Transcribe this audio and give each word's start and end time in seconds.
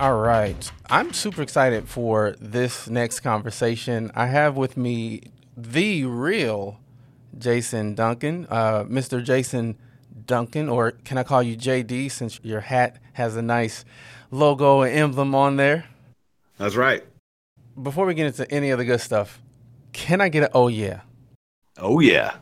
All 0.00 0.20
right. 0.20 0.70
I'm 0.88 1.12
super 1.12 1.42
excited 1.42 1.88
for 1.88 2.36
this 2.38 2.88
next 2.88 3.18
conversation. 3.18 4.12
I 4.14 4.26
have 4.26 4.56
with 4.56 4.76
me 4.76 5.22
the 5.56 6.04
real 6.04 6.78
Jason 7.36 7.96
Duncan, 7.96 8.46
uh, 8.48 8.84
Mr. 8.84 9.24
Jason 9.24 9.76
Duncan, 10.24 10.68
or 10.68 10.92
can 10.92 11.18
I 11.18 11.24
call 11.24 11.42
you 11.42 11.56
JD 11.56 12.12
since 12.12 12.38
your 12.44 12.60
hat 12.60 12.98
has 13.14 13.34
a 13.34 13.42
nice 13.42 13.84
logo 14.30 14.82
and 14.82 14.96
emblem 14.96 15.34
on 15.34 15.56
there? 15.56 15.86
That's 16.58 16.76
right. 16.76 17.02
Before 17.82 18.06
we 18.06 18.14
get 18.14 18.26
into 18.26 18.48
any 18.52 18.70
of 18.70 18.78
the 18.78 18.84
good 18.84 19.00
stuff, 19.00 19.40
can 19.92 20.20
I 20.20 20.28
get 20.28 20.44
an 20.44 20.50
oh 20.54 20.68
yeah? 20.68 21.00
Oh 21.76 21.98
yeah. 21.98 22.36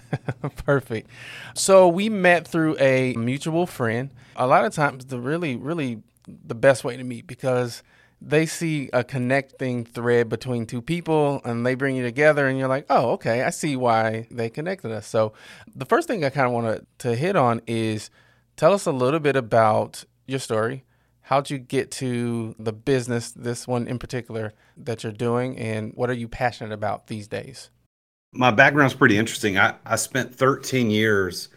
Perfect. 0.64 1.10
So 1.52 1.88
we 1.88 2.08
met 2.08 2.48
through 2.48 2.78
a 2.78 3.12
mutual 3.16 3.66
friend. 3.66 4.08
A 4.34 4.46
lot 4.46 4.64
of 4.64 4.72
times, 4.72 5.04
the 5.04 5.18
really, 5.18 5.56
really 5.56 6.02
the 6.44 6.54
best 6.54 6.84
way 6.84 6.96
to 6.96 7.04
meet 7.04 7.26
because 7.26 7.82
they 8.24 8.46
see 8.46 8.88
a 8.92 9.02
connecting 9.02 9.84
thread 9.84 10.28
between 10.28 10.66
two 10.66 10.80
people 10.80 11.40
and 11.44 11.66
they 11.66 11.74
bring 11.74 11.96
you 11.96 12.02
together 12.02 12.46
and 12.46 12.58
you're 12.58 12.68
like, 12.68 12.86
oh, 12.88 13.10
okay, 13.12 13.42
I 13.42 13.50
see 13.50 13.74
why 13.74 14.28
they 14.30 14.48
connected 14.48 14.92
us. 14.92 15.06
So 15.06 15.32
the 15.74 15.84
first 15.84 16.06
thing 16.06 16.24
I 16.24 16.30
kind 16.30 16.46
of 16.46 16.52
want 16.52 16.86
to 16.98 17.16
hit 17.16 17.34
on 17.36 17.62
is 17.66 18.10
tell 18.56 18.72
us 18.72 18.86
a 18.86 18.92
little 18.92 19.20
bit 19.20 19.34
about 19.34 20.04
your 20.26 20.38
story. 20.38 20.84
How'd 21.22 21.50
you 21.50 21.58
get 21.58 21.90
to 21.92 22.54
the 22.58 22.72
business, 22.72 23.32
this 23.32 23.66
one 23.66 23.88
in 23.88 23.98
particular, 23.98 24.52
that 24.76 25.02
you're 25.02 25.12
doing, 25.12 25.56
and 25.56 25.92
what 25.94 26.10
are 26.10 26.14
you 26.14 26.28
passionate 26.28 26.72
about 26.72 27.06
these 27.06 27.28
days? 27.28 27.70
My 28.32 28.50
background's 28.50 28.94
pretty 28.94 29.16
interesting. 29.16 29.58
I, 29.58 29.74
I 29.84 29.96
spent 29.96 30.34
13 30.34 30.90
years 30.90 31.48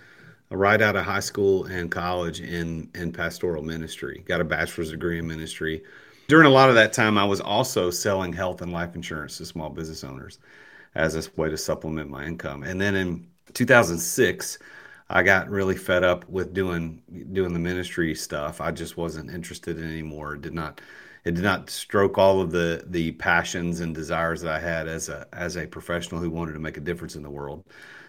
right 0.51 0.81
out 0.81 0.95
of 0.95 1.05
high 1.05 1.19
school 1.19 1.65
and 1.65 1.89
college 1.91 2.39
in, 2.41 2.89
in 2.95 3.11
pastoral 3.11 3.63
ministry, 3.63 4.23
got 4.27 4.41
a 4.41 4.45
bachelor's 4.45 4.91
degree 4.91 5.19
in 5.19 5.27
ministry. 5.27 5.83
During 6.27 6.47
a 6.47 6.51
lot 6.51 6.69
of 6.69 6.75
that 6.75 6.93
time, 6.93 7.17
I 7.17 7.25
was 7.25 7.41
also 7.41 7.91
selling 7.91 8.33
health 8.33 8.61
and 8.61 8.71
life 8.71 8.95
insurance 8.95 9.37
to 9.37 9.45
small 9.45 9.69
business 9.69 10.03
owners 10.03 10.39
as 10.95 11.15
a 11.15 11.29
way 11.39 11.49
to 11.49 11.57
supplement 11.57 12.09
my 12.09 12.25
income. 12.25 12.63
And 12.63 12.79
then 12.79 12.95
in 12.95 13.27
2006, 13.53 14.57
I 15.09 15.21
got 15.21 15.49
really 15.49 15.75
fed 15.75 16.03
up 16.03 16.27
with 16.29 16.53
doing 16.53 17.01
doing 17.33 17.53
the 17.53 17.59
ministry 17.59 18.15
stuff. 18.15 18.59
I 18.59 18.71
just 18.71 18.97
wasn't 18.97 19.29
interested 19.29 19.77
in 19.77 19.85
anymore. 19.85 20.35
It 20.35 20.41
did 20.41 20.53
not 20.53 20.81
it 21.25 21.35
did 21.35 21.43
not 21.43 21.69
stroke 21.69 22.17
all 22.17 22.41
of 22.41 22.51
the 22.51 22.83
the 22.87 23.11
passions 23.13 23.81
and 23.81 23.93
desires 23.93 24.41
that 24.41 24.51
I 24.51 24.59
had 24.59 24.87
as 24.87 25.09
a 25.09 25.27
as 25.33 25.57
a 25.57 25.67
professional 25.67 26.21
who 26.21 26.29
wanted 26.31 26.53
to 26.53 26.59
make 26.59 26.77
a 26.77 26.81
difference 26.81 27.15
in 27.15 27.23
the 27.23 27.29
world. 27.29 27.63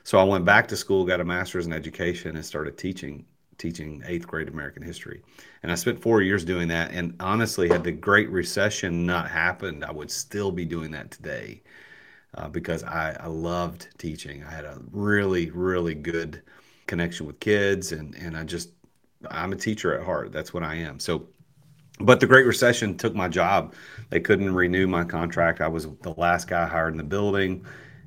So 0.06 0.18
I 0.18 0.22
went 0.22 0.44
back 0.44 0.68
to 0.68 0.76
school, 0.76 1.04
got 1.04 1.20
a 1.20 1.24
master's 1.24 1.66
in 1.66 1.72
education, 1.72 2.36
and 2.36 2.46
started 2.46 2.78
teaching 2.78 3.24
teaching 3.58 4.04
eighth 4.06 4.24
grade 4.24 4.46
American 4.46 4.80
history. 4.80 5.20
And 5.64 5.72
I 5.72 5.74
spent 5.74 6.00
four 6.00 6.22
years 6.22 6.44
doing 6.44 6.68
that. 6.68 6.92
And 6.92 7.16
honestly, 7.18 7.68
had 7.68 7.82
the 7.82 7.90
Great 7.90 8.30
Recession 8.30 9.04
not 9.04 9.28
happened, 9.28 9.84
I 9.84 9.90
would 9.90 10.12
still 10.12 10.52
be 10.52 10.64
doing 10.64 10.92
that 10.92 11.10
today 11.10 11.60
uh, 12.34 12.48
because 12.48 12.84
I, 12.84 13.16
I 13.18 13.26
loved 13.26 13.88
teaching. 13.98 14.44
I 14.44 14.50
had 14.52 14.64
a 14.64 14.78
really, 14.92 15.50
really 15.50 15.96
good 15.96 16.40
connection 16.86 17.26
with 17.26 17.40
kids, 17.40 17.90
and 17.90 18.14
and 18.14 18.36
I 18.36 18.44
just 18.44 18.68
I'm 19.28 19.52
a 19.52 19.56
teacher 19.56 19.92
at 19.98 20.04
heart. 20.04 20.30
That's 20.30 20.54
what 20.54 20.62
I 20.62 20.76
am. 20.76 21.00
So. 21.00 21.26
But 21.98 22.20
the 22.20 22.26
Great 22.26 22.44
Recession 22.46 22.96
took 22.96 23.14
my 23.14 23.26
job. 23.26 23.74
They 24.10 24.20
couldn't 24.20 24.54
renew 24.54 24.86
my 24.86 25.02
contract. 25.02 25.62
I 25.62 25.68
was 25.68 25.88
the 26.02 26.12
last 26.18 26.46
guy 26.46 26.66
hired 26.66 26.92
in 26.92 26.98
the 26.98 27.02
building 27.02 27.64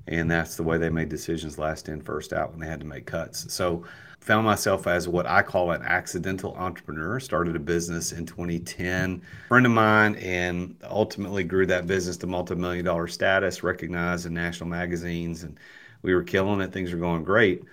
and 0.10 0.30
that's 0.30 0.56
the 0.56 0.64
way 0.64 0.78
they 0.78 0.90
made 0.90 1.08
decisions 1.08 1.60
last 1.60 1.88
in 1.88 2.02
first 2.02 2.34
out 2.34 2.50
when 2.52 2.60
they 2.60 2.68
had 2.68 2.80
to 2.80 2.86
make 2.86 3.06
cuts. 3.06 3.54
So 3.54 3.86
found 4.20 4.46
myself 4.46 4.86
as 4.86 5.08
what 5.08 5.26
i 5.26 5.42
call 5.42 5.72
an 5.72 5.82
accidental 5.84 6.56
entrepreneur. 6.56 7.20
Started 7.20 7.56
a 7.56 7.60
business 7.60 8.12
in 8.12 8.26
2010 8.26 9.22
friend 9.48 9.66
of 9.66 9.72
mine 9.72 10.16
and 10.16 10.76
ultimately 10.84 11.44
grew 11.44 11.66
that 11.68 11.88
business 11.88 12.18
to 12.18 12.28
multi-million 12.28 12.84
dollar 12.84 13.08
status 13.08 13.64
recognized 13.64 14.26
in 14.26 14.34
national 14.34 14.70
magazines 14.70 15.44
and 15.44 15.58
we 16.02 16.14
were 16.14 16.24
killing 16.24 16.60
it. 16.62 16.74
Things 16.74 16.92
were 16.92 17.00
going 17.00 17.24
great. 17.24 17.64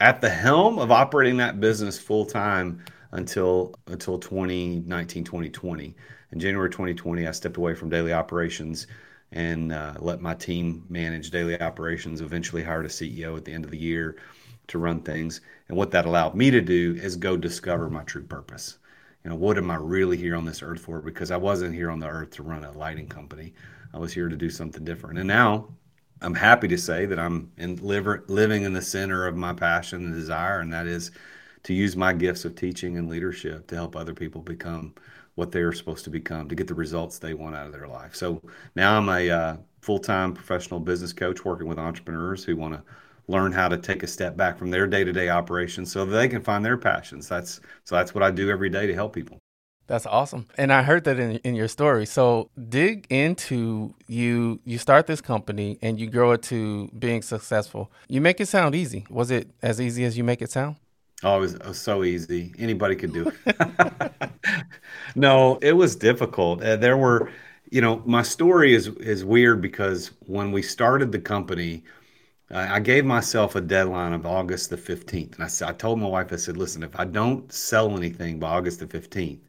At 0.00 0.20
the 0.20 0.30
helm 0.30 0.78
of 0.78 0.90
operating 0.90 1.36
that 1.36 1.60
business 1.60 1.98
full 1.98 2.26
time 2.26 2.84
until 3.12 3.72
until 3.86 4.18
2019 4.18 5.22
2020 5.22 5.94
in 6.32 6.40
january 6.40 6.68
2020 6.68 7.28
i 7.28 7.30
stepped 7.30 7.56
away 7.56 7.72
from 7.72 7.88
daily 7.88 8.12
operations 8.12 8.88
and 9.32 9.72
uh, 9.72 9.94
let 9.98 10.20
my 10.20 10.34
team 10.34 10.84
manage 10.88 11.30
daily 11.30 11.60
operations. 11.60 12.20
Eventually, 12.20 12.62
hired 12.62 12.86
a 12.86 12.88
CEO 12.88 13.36
at 13.36 13.44
the 13.44 13.52
end 13.52 13.64
of 13.64 13.70
the 13.70 13.78
year 13.78 14.16
to 14.68 14.78
run 14.78 15.00
things. 15.00 15.40
And 15.68 15.76
what 15.76 15.90
that 15.90 16.06
allowed 16.06 16.34
me 16.34 16.50
to 16.50 16.60
do 16.60 16.98
is 17.00 17.16
go 17.16 17.36
discover 17.36 17.90
my 17.90 18.04
true 18.04 18.24
purpose. 18.24 18.78
You 19.24 19.30
know, 19.30 19.36
what 19.36 19.58
am 19.58 19.70
I 19.70 19.76
really 19.76 20.16
here 20.16 20.36
on 20.36 20.44
this 20.44 20.62
earth 20.62 20.80
for? 20.80 21.00
Because 21.00 21.30
I 21.30 21.36
wasn't 21.36 21.74
here 21.74 21.90
on 21.90 21.98
the 21.98 22.08
earth 22.08 22.30
to 22.32 22.42
run 22.42 22.64
a 22.64 22.72
lighting 22.72 23.08
company. 23.08 23.54
I 23.92 23.98
was 23.98 24.12
here 24.12 24.28
to 24.28 24.36
do 24.36 24.50
something 24.50 24.84
different. 24.84 25.18
And 25.18 25.28
now 25.28 25.68
I'm 26.20 26.34
happy 26.34 26.68
to 26.68 26.78
say 26.78 27.06
that 27.06 27.18
I'm 27.18 27.50
in 27.56 27.76
liver, 27.76 28.24
living 28.28 28.62
in 28.62 28.72
the 28.72 28.82
center 28.82 29.26
of 29.26 29.36
my 29.36 29.52
passion 29.52 30.04
and 30.04 30.14
desire, 30.14 30.60
and 30.60 30.72
that 30.72 30.86
is 30.86 31.10
to 31.64 31.74
use 31.74 31.96
my 31.96 32.12
gifts 32.12 32.44
of 32.44 32.54
teaching 32.54 32.98
and 32.98 33.08
leadership 33.08 33.66
to 33.68 33.74
help 33.74 33.96
other 33.96 34.14
people 34.14 34.42
become 34.42 34.94
what 35.34 35.50
they're 35.52 35.72
supposed 35.72 36.04
to 36.04 36.10
become 36.10 36.48
to 36.48 36.54
get 36.54 36.68
the 36.68 36.74
results 36.74 37.18
they 37.18 37.34
want 37.34 37.56
out 37.56 37.66
of 37.66 37.72
their 37.72 37.88
life. 37.88 38.14
So 38.14 38.40
now 38.76 38.96
I'm 38.96 39.08
a 39.08 39.30
uh, 39.30 39.56
full 39.80 39.98
time 39.98 40.32
professional 40.32 40.80
business 40.80 41.12
coach 41.12 41.44
working 41.44 41.66
with 41.66 41.78
entrepreneurs 41.78 42.44
who 42.44 42.56
want 42.56 42.74
to 42.74 42.82
learn 43.26 43.52
how 43.52 43.68
to 43.68 43.76
take 43.76 44.02
a 44.02 44.06
step 44.06 44.36
back 44.36 44.58
from 44.58 44.70
their 44.70 44.86
day 44.86 45.02
to 45.02 45.12
day 45.12 45.28
operations 45.28 45.90
so 45.90 46.04
they 46.04 46.28
can 46.28 46.42
find 46.42 46.64
their 46.64 46.76
passions. 46.76 47.28
That's 47.28 47.60
so 47.84 47.96
that's 47.96 48.14
what 48.14 48.22
I 48.22 48.30
do 48.30 48.50
every 48.50 48.70
day 48.70 48.86
to 48.86 48.94
help 48.94 49.14
people. 49.14 49.38
That's 49.86 50.06
awesome. 50.06 50.46
And 50.56 50.72
I 50.72 50.82
heard 50.82 51.04
that 51.04 51.18
in, 51.18 51.36
in 51.38 51.54
your 51.54 51.68
story. 51.68 52.06
So 52.06 52.50
dig 52.68 53.06
into 53.10 53.94
you 54.06 54.60
you 54.64 54.78
start 54.78 55.06
this 55.06 55.20
company 55.20 55.78
and 55.82 56.00
you 56.00 56.08
grow 56.08 56.32
it 56.32 56.42
to 56.44 56.88
being 56.98 57.22
successful. 57.22 57.90
You 58.08 58.20
make 58.20 58.40
it 58.40 58.46
sound 58.46 58.74
easy. 58.74 59.06
Was 59.10 59.30
it 59.30 59.50
as 59.62 59.80
easy 59.80 60.04
as 60.04 60.16
you 60.16 60.24
make 60.24 60.40
it 60.40 60.50
sound? 60.50 60.76
Oh, 61.24 61.38
it 61.38 61.40
was, 61.40 61.54
it 61.54 61.66
was 61.66 61.80
so 61.80 62.04
easy. 62.04 62.54
Anybody 62.58 62.96
could 62.96 63.12
do 63.12 63.32
it. 63.46 63.56
no, 65.16 65.58
it 65.62 65.72
was 65.72 65.96
difficult. 65.96 66.62
Uh, 66.62 66.76
there 66.76 66.96
were, 66.96 67.30
you 67.70 67.80
know, 67.80 68.02
my 68.04 68.22
story 68.22 68.74
is 68.74 68.88
is 68.88 69.24
weird 69.24 69.60
because 69.62 70.12
when 70.26 70.52
we 70.52 70.62
started 70.62 71.12
the 71.12 71.18
company, 71.18 71.82
I 72.50 72.78
gave 72.80 73.04
myself 73.04 73.56
a 73.56 73.60
deadline 73.60 74.12
of 74.12 74.26
August 74.26 74.70
the 74.70 74.76
15th. 74.76 75.34
And 75.34 75.44
I, 75.44 75.48
said, 75.48 75.68
I 75.68 75.72
told 75.72 75.98
my 75.98 76.06
wife, 76.06 76.32
I 76.32 76.36
said, 76.36 76.56
listen, 76.56 76.82
if 76.82 76.98
I 76.98 77.04
don't 77.04 77.50
sell 77.52 77.96
anything 77.96 78.38
by 78.38 78.50
August 78.50 78.80
the 78.80 78.86
15th, 78.86 79.40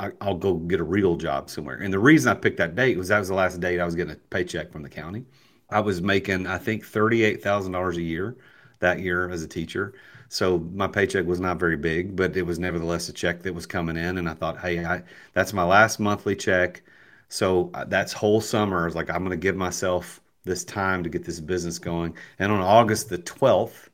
I, 0.00 0.10
will 0.24 0.34
go 0.34 0.54
get 0.54 0.80
a 0.80 0.84
real 0.84 1.16
job 1.16 1.50
somewhere. 1.50 1.76
And 1.76 1.92
the 1.92 1.98
reason 1.98 2.32
I 2.32 2.34
picked 2.34 2.56
that 2.58 2.74
date 2.74 2.96
was 2.96 3.08
that 3.08 3.18
was 3.18 3.28
the 3.28 3.34
last 3.34 3.60
date 3.60 3.78
I 3.78 3.84
was 3.84 3.94
getting 3.94 4.14
a 4.14 4.16
paycheck 4.16 4.72
from 4.72 4.82
the 4.82 4.88
county. 4.88 5.26
I 5.70 5.80
was 5.80 6.02
making, 6.02 6.46
I 6.46 6.58
think, 6.58 6.84
$38,000 6.84 7.96
a 7.96 8.02
year 8.02 8.36
that 8.80 9.00
year 9.00 9.30
as 9.30 9.42
a 9.42 9.48
teacher. 9.48 9.92
So 10.30 10.60
my 10.74 10.86
paycheck 10.86 11.26
was 11.26 11.40
not 11.40 11.58
very 11.58 11.76
big, 11.76 12.14
but 12.14 12.36
it 12.36 12.46
was 12.46 12.58
nevertheless 12.58 13.08
a 13.08 13.12
check 13.12 13.42
that 13.42 13.54
was 13.54 13.66
coming 13.66 13.96
in. 13.96 14.16
And 14.16 14.28
I 14.28 14.34
thought, 14.34 14.58
hey, 14.60 14.84
I, 14.84 15.02
that's 15.34 15.52
my 15.52 15.64
last 15.64 15.98
monthly 15.98 16.36
check. 16.36 16.82
So 17.28 17.70
uh, 17.74 17.84
that's 17.84 18.12
whole 18.12 18.40
summer. 18.40 18.82
I 18.82 18.84
was 18.84 18.94
like, 18.94 19.10
I'm 19.10 19.24
going 19.24 19.30
to 19.30 19.36
give 19.36 19.56
myself 19.56 20.20
this 20.44 20.64
time 20.64 21.02
to 21.02 21.08
get 21.10 21.24
this 21.24 21.40
business 21.40 21.80
going. 21.80 22.16
And 22.38 22.52
on 22.52 22.60
August 22.60 23.08
the 23.08 23.18
12th, 23.18 23.88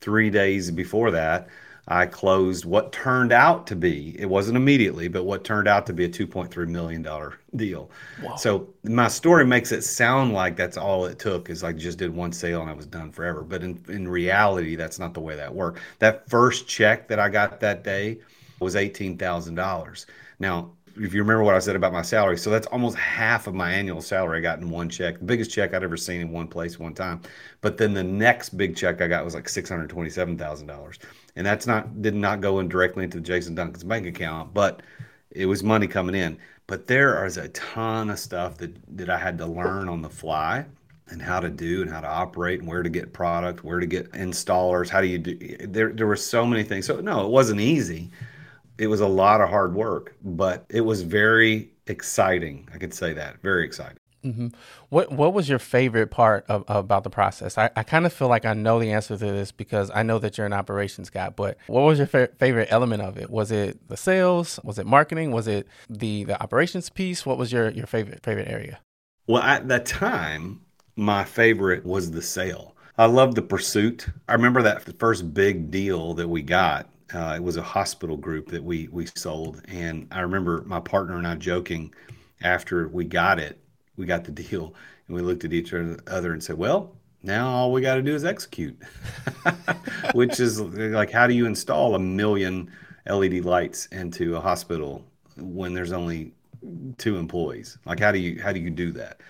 three 0.00 0.28
days 0.28 0.72
before 0.72 1.12
that, 1.12 1.48
I 1.90 2.06
closed 2.06 2.64
what 2.64 2.92
turned 2.92 3.32
out 3.32 3.66
to 3.66 3.76
be, 3.76 4.14
it 4.16 4.26
wasn't 4.26 4.56
immediately, 4.56 5.08
but 5.08 5.24
what 5.24 5.42
turned 5.42 5.66
out 5.66 5.86
to 5.86 5.92
be 5.92 6.04
a 6.04 6.08
$2.3 6.08 6.68
million 6.68 7.04
deal. 7.56 7.90
Wow. 8.22 8.36
So 8.36 8.68
my 8.84 9.08
story 9.08 9.44
makes 9.44 9.72
it 9.72 9.82
sound 9.82 10.32
like 10.32 10.56
that's 10.56 10.76
all 10.76 11.04
it 11.06 11.18
took 11.18 11.50
is 11.50 11.64
I 11.64 11.72
just 11.72 11.98
did 11.98 12.14
one 12.14 12.32
sale 12.32 12.60
and 12.60 12.70
I 12.70 12.74
was 12.74 12.86
done 12.86 13.10
forever. 13.10 13.42
But 13.42 13.64
in, 13.64 13.82
in 13.88 14.06
reality, 14.06 14.76
that's 14.76 15.00
not 15.00 15.14
the 15.14 15.20
way 15.20 15.34
that 15.34 15.52
worked. 15.52 15.80
That 15.98 16.30
first 16.30 16.68
check 16.68 17.08
that 17.08 17.18
I 17.18 17.28
got 17.28 17.58
that 17.58 17.82
day 17.82 18.18
was 18.60 18.76
$18,000. 18.76 20.06
Now, 20.38 20.70
if 20.96 21.14
you 21.14 21.22
remember 21.22 21.42
what 21.42 21.54
I 21.54 21.58
said 21.58 21.76
about 21.76 21.92
my 21.92 22.02
salary, 22.02 22.36
so 22.36 22.50
that's 22.50 22.66
almost 22.68 22.96
half 22.96 23.46
of 23.46 23.54
my 23.54 23.72
annual 23.72 24.00
salary 24.00 24.38
I 24.38 24.40
got 24.42 24.58
in 24.58 24.70
one 24.70 24.88
check. 24.88 25.18
The 25.18 25.24
biggest 25.24 25.50
check 25.50 25.72
I'd 25.74 25.82
ever 25.82 25.96
seen 25.96 26.20
in 26.20 26.30
one 26.30 26.48
place 26.48 26.78
one 26.78 26.94
time. 26.94 27.20
But 27.60 27.78
then 27.78 27.94
the 27.94 28.04
next 28.04 28.50
big 28.50 28.76
check 28.76 29.00
I 29.00 29.08
got 29.08 29.24
was 29.24 29.34
like 29.34 29.48
six 29.48 29.68
hundred 29.68 29.88
twenty-seven 29.88 30.36
thousand 30.36 30.66
dollars, 30.66 30.98
and 31.36 31.46
that's 31.46 31.66
not 31.66 32.02
did 32.02 32.14
not 32.14 32.40
go 32.40 32.60
in 32.60 32.68
directly 32.68 33.04
into 33.04 33.20
Jason 33.20 33.54
Duncan's 33.54 33.84
bank 33.84 34.06
account, 34.06 34.54
but 34.54 34.82
it 35.30 35.46
was 35.46 35.62
money 35.62 35.86
coming 35.86 36.14
in. 36.14 36.38
But 36.66 36.86
there 36.86 37.24
is 37.26 37.36
a 37.36 37.48
ton 37.48 38.10
of 38.10 38.18
stuff 38.18 38.58
that 38.58 38.74
that 38.96 39.10
I 39.10 39.18
had 39.18 39.38
to 39.38 39.46
learn 39.46 39.88
on 39.88 40.02
the 40.02 40.10
fly 40.10 40.64
and 41.08 41.20
how 41.20 41.40
to 41.40 41.50
do 41.50 41.82
and 41.82 41.90
how 41.90 42.00
to 42.00 42.08
operate 42.08 42.60
and 42.60 42.68
where 42.68 42.82
to 42.82 42.88
get 42.88 43.12
product, 43.12 43.64
where 43.64 43.80
to 43.80 43.86
get 43.86 44.12
installers, 44.12 44.88
how 44.88 45.00
do 45.00 45.08
you 45.08 45.18
do 45.18 45.36
there 45.66 45.92
there 45.92 46.06
were 46.06 46.16
so 46.16 46.46
many 46.46 46.62
things. 46.62 46.86
So 46.86 47.00
no, 47.00 47.24
it 47.24 47.30
wasn't 47.30 47.60
easy 47.60 48.10
it 48.80 48.86
was 48.86 49.02
a 49.02 49.06
lot 49.06 49.42
of 49.42 49.50
hard 49.50 49.74
work, 49.74 50.16
but 50.24 50.64
it 50.70 50.80
was 50.80 51.02
very 51.02 51.70
exciting. 51.86 52.66
I 52.72 52.78
could 52.78 52.94
say 52.94 53.12
that 53.12 53.42
very 53.42 53.66
exciting. 53.66 53.99
Mm-hmm. 54.24 54.48
What 54.90 55.12
What 55.12 55.32
was 55.32 55.48
your 55.48 55.58
favorite 55.58 56.08
part 56.10 56.44
of, 56.48 56.64
about 56.68 57.04
the 57.04 57.10
process? 57.10 57.56
I, 57.56 57.70
I 57.74 57.82
kind 57.82 58.06
of 58.06 58.12
feel 58.12 58.28
like 58.28 58.44
I 58.44 58.52
know 58.52 58.78
the 58.78 58.92
answer 58.92 59.16
to 59.16 59.24
this 59.24 59.52
because 59.52 59.90
I 59.94 60.02
know 60.02 60.18
that 60.18 60.36
you're 60.36 60.46
an 60.46 60.52
operations 60.52 61.10
guy. 61.10 61.30
But 61.30 61.56
what 61.66 61.82
was 61.82 61.98
your 61.98 62.06
fa- 62.06 62.30
favorite 62.38 62.68
element 62.70 63.02
of 63.02 63.16
it? 63.16 63.30
Was 63.30 63.50
it 63.50 63.88
the 63.88 63.96
sales? 63.96 64.60
Was 64.62 64.78
it 64.78 64.86
marketing? 64.86 65.32
Was 65.32 65.48
it 65.48 65.66
the 65.88 66.24
the 66.24 66.40
operations 66.42 66.90
piece? 66.90 67.24
What 67.24 67.38
was 67.38 67.52
your 67.52 67.70
your 67.70 67.86
favorite 67.86 68.22
favorite 68.22 68.48
area? 68.48 68.80
Well, 69.26 69.42
at 69.42 69.68
that 69.68 69.86
time, 69.86 70.60
my 70.96 71.24
favorite 71.24 71.84
was 71.84 72.10
the 72.10 72.22
sale. 72.22 72.76
I 72.98 73.06
loved 73.06 73.36
the 73.36 73.42
pursuit. 73.42 74.06
I 74.28 74.34
remember 74.34 74.60
that 74.62 74.84
the 74.84 74.92
first 74.92 75.32
big 75.32 75.70
deal 75.70 76.12
that 76.14 76.28
we 76.28 76.42
got 76.42 76.90
uh, 77.14 77.34
it 77.36 77.42
was 77.42 77.56
a 77.56 77.62
hospital 77.62 78.16
group 78.16 78.48
that 78.50 78.62
we 78.62 78.88
we 78.88 79.06
sold, 79.14 79.62
and 79.66 80.06
I 80.10 80.20
remember 80.20 80.62
my 80.66 80.80
partner 80.80 81.16
and 81.16 81.26
I 81.26 81.34
joking 81.34 81.92
after 82.42 82.88
we 82.88 83.04
got 83.04 83.38
it, 83.38 83.58
we 83.96 84.06
got 84.06 84.24
the 84.24 84.32
deal, 84.32 84.74
and 85.06 85.16
we 85.16 85.22
looked 85.22 85.44
at 85.44 85.52
each 85.52 85.72
other 85.72 86.32
and 86.32 86.42
said, 86.42 86.56
"Well, 86.56 86.96
now 87.22 87.48
all 87.48 87.72
we 87.72 87.80
got 87.80 87.96
to 87.96 88.02
do 88.02 88.14
is 88.14 88.24
execute," 88.24 88.78
which 90.14 90.40
is 90.40 90.60
like, 90.60 91.10
how 91.10 91.26
do 91.26 91.34
you 91.34 91.46
install 91.46 91.94
a 91.94 91.98
million 91.98 92.70
LED 93.06 93.44
lights 93.44 93.86
into 93.86 94.36
a 94.36 94.40
hospital 94.40 95.04
when 95.36 95.74
there's 95.74 95.92
only 95.92 96.32
two 96.98 97.16
employees? 97.16 97.78
Like, 97.84 98.00
how 98.00 98.12
do 98.12 98.18
you 98.18 98.40
how 98.42 98.52
do 98.52 98.60
you 98.60 98.70
do 98.70 98.92
that? 98.92 99.20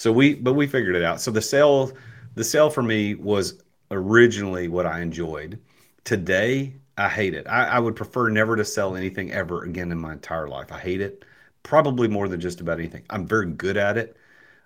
So 0.00 0.10
we, 0.10 0.32
but 0.32 0.54
we 0.54 0.66
figured 0.66 0.96
it 0.96 1.02
out. 1.02 1.20
So 1.20 1.30
the 1.30 1.42
sale, 1.42 1.92
the 2.34 2.42
sale 2.42 2.70
for 2.70 2.82
me 2.82 3.16
was 3.16 3.62
originally 3.90 4.66
what 4.66 4.86
I 4.86 5.00
enjoyed. 5.00 5.60
Today, 6.04 6.74
I 6.96 7.06
hate 7.06 7.34
it. 7.34 7.46
I, 7.46 7.66
I, 7.66 7.78
would 7.78 7.96
prefer 7.96 8.30
never 8.30 8.56
to 8.56 8.64
sell 8.64 8.96
anything 8.96 9.30
ever 9.30 9.64
again 9.64 9.92
in 9.92 9.98
my 9.98 10.12
entire 10.12 10.48
life. 10.48 10.72
I 10.72 10.78
hate 10.78 11.02
it, 11.02 11.22
probably 11.62 12.08
more 12.08 12.28
than 12.28 12.40
just 12.40 12.60
about 12.60 12.78
anything. 12.78 13.04
I'm 13.10 13.26
very 13.26 13.46
good 13.46 13.76
at 13.76 13.96
it, 13.98 14.16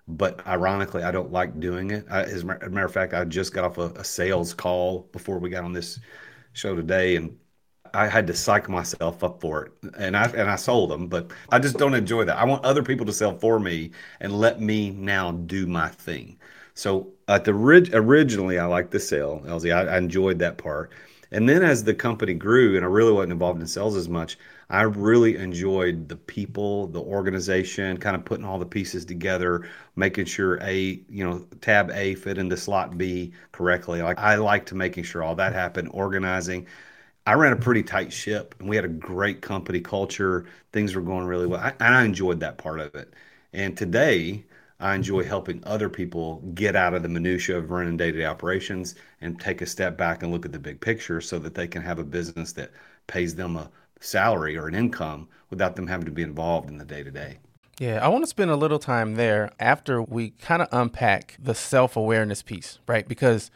but 0.07 0.45
ironically, 0.47 1.03
I 1.03 1.11
don't 1.11 1.31
like 1.31 1.59
doing 1.59 1.91
it. 1.91 2.05
I, 2.09 2.23
as 2.23 2.43
a 2.43 2.45
matter 2.45 2.85
of 2.85 2.93
fact, 2.93 3.13
I 3.13 3.25
just 3.25 3.53
got 3.53 3.65
off 3.65 3.77
a, 3.77 3.91
a 3.99 4.03
sales 4.03 4.53
call 4.53 5.09
before 5.11 5.39
we 5.39 5.49
got 5.49 5.63
on 5.63 5.73
this 5.73 5.99
show 6.53 6.75
today, 6.75 7.15
and 7.15 7.37
I 7.93 8.07
had 8.07 8.27
to 8.27 8.33
psych 8.33 8.67
myself 8.69 9.23
up 9.23 9.41
for 9.41 9.65
it, 9.65 9.71
and 9.97 10.17
I 10.17 10.25
and 10.25 10.49
I 10.49 10.55
sold 10.57 10.91
them. 10.91 11.07
But 11.07 11.31
I 11.49 11.59
just 11.59 11.77
don't 11.77 11.93
enjoy 11.93 12.25
that. 12.25 12.37
I 12.37 12.45
want 12.45 12.65
other 12.65 12.83
people 12.83 13.05
to 13.05 13.13
sell 13.13 13.37
for 13.37 13.59
me 13.59 13.91
and 14.19 14.33
let 14.33 14.61
me 14.61 14.89
now 14.91 15.31
do 15.31 15.65
my 15.67 15.87
thing. 15.89 16.37
So 16.73 17.13
at 17.27 17.45
the 17.45 17.51
originally, 17.53 18.59
I 18.59 18.65
liked 18.65 18.91
the 18.91 18.99
sale, 18.99 19.41
Elzie. 19.45 19.73
I, 19.73 19.95
I 19.95 19.97
enjoyed 19.97 20.39
that 20.39 20.57
part. 20.57 20.91
And 21.31 21.47
then 21.49 21.63
as 21.63 21.83
the 21.83 21.93
company 21.93 22.33
grew, 22.33 22.75
and 22.75 22.85
I 22.85 22.87
really 22.89 23.11
wasn't 23.13 23.33
involved 23.33 23.61
in 23.61 23.67
sales 23.67 23.95
as 23.95 24.09
much, 24.09 24.37
I 24.69 24.81
really 24.83 25.37
enjoyed 25.37 26.09
the 26.09 26.15
people, 26.15 26.87
the 26.87 27.01
organization, 27.01 27.97
kind 27.97 28.15
of 28.15 28.25
putting 28.25 28.45
all 28.45 28.57
the 28.57 28.65
pieces 28.65 29.05
together, 29.05 29.67
making 29.95 30.25
sure 30.25 30.59
A, 30.61 31.01
you 31.09 31.23
know, 31.23 31.45
tab 31.61 31.91
A 31.91 32.15
fit 32.15 32.37
into 32.37 32.57
slot 32.57 32.97
B 32.97 33.33
correctly. 33.51 34.01
Like 34.01 34.19
I 34.19 34.35
liked 34.35 34.73
making 34.73 35.03
sure 35.03 35.23
all 35.23 35.35
that 35.35 35.53
happened, 35.53 35.89
organizing. 35.91 36.67
I 37.27 37.33
ran 37.33 37.53
a 37.53 37.57
pretty 37.57 37.83
tight 37.83 38.11
ship 38.13 38.55
and 38.59 38.69
we 38.69 38.75
had 38.75 38.85
a 38.85 38.89
great 38.89 39.41
company 39.41 39.81
culture. 39.81 40.45
Things 40.71 40.95
were 40.95 41.01
going 41.01 41.25
really 41.25 41.47
well. 41.47 41.59
I, 41.59 41.73
and 41.79 41.95
I 41.95 42.03
enjoyed 42.03 42.39
that 42.41 42.57
part 42.57 42.79
of 42.79 42.95
it. 42.95 43.13
And 43.53 43.77
today, 43.77 44.45
I 44.79 44.93
enjoy 44.95 45.21
mm-hmm. 45.21 45.29
helping 45.29 45.63
other 45.63 45.89
people 45.89 46.41
get 46.53 46.75
out 46.75 46.93
of 46.93 47.03
the 47.03 47.09
minutia 47.09 47.57
of 47.57 47.71
running 47.71 47.97
day-to-day 47.97 48.25
operations 48.25 48.95
and 49.21 49.39
take 49.39 49.61
a 49.61 49.65
step 49.65 49.97
back 49.97 50.21
and 50.21 50.31
look 50.31 50.45
at 50.45 50.51
the 50.51 50.59
big 50.59 50.81
picture 50.81 51.21
so 51.21 51.39
that 51.39 51.55
they 51.55 51.67
can 51.67 51.81
have 51.81 51.99
a 51.99 52.03
business 52.03 52.51
that 52.53 52.71
pays 53.07 53.35
them 53.35 53.55
a 53.55 53.71
salary 54.05 54.57
or 54.57 54.67
an 54.67 54.75
income 54.75 55.27
without 55.49 55.75
them 55.75 55.87
having 55.87 56.05
to 56.05 56.11
be 56.11 56.21
involved 56.21 56.69
in 56.69 56.77
the 56.77 56.85
day-to-day. 56.85 57.37
Yeah, 57.79 58.03
I 58.03 58.07
want 58.07 58.23
to 58.23 58.29
spend 58.29 58.51
a 58.51 58.55
little 58.55 58.79
time 58.79 59.15
there 59.15 59.51
after 59.59 60.01
we 60.01 60.29
kind 60.29 60.61
of 60.61 60.69
unpack 60.71 61.35
the 61.37 61.53
self-awareness 61.53 62.41
piece, 62.41 62.79
right? 62.87 63.05
Because 63.07 63.51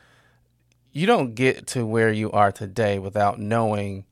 you 0.91 1.07
don't 1.07 1.35
get 1.35 1.67
to 1.67 1.85
where 1.85 2.11
you 2.11 2.31
are 2.31 2.51
today 2.51 2.99
without 2.99 3.39
knowing 3.39 4.05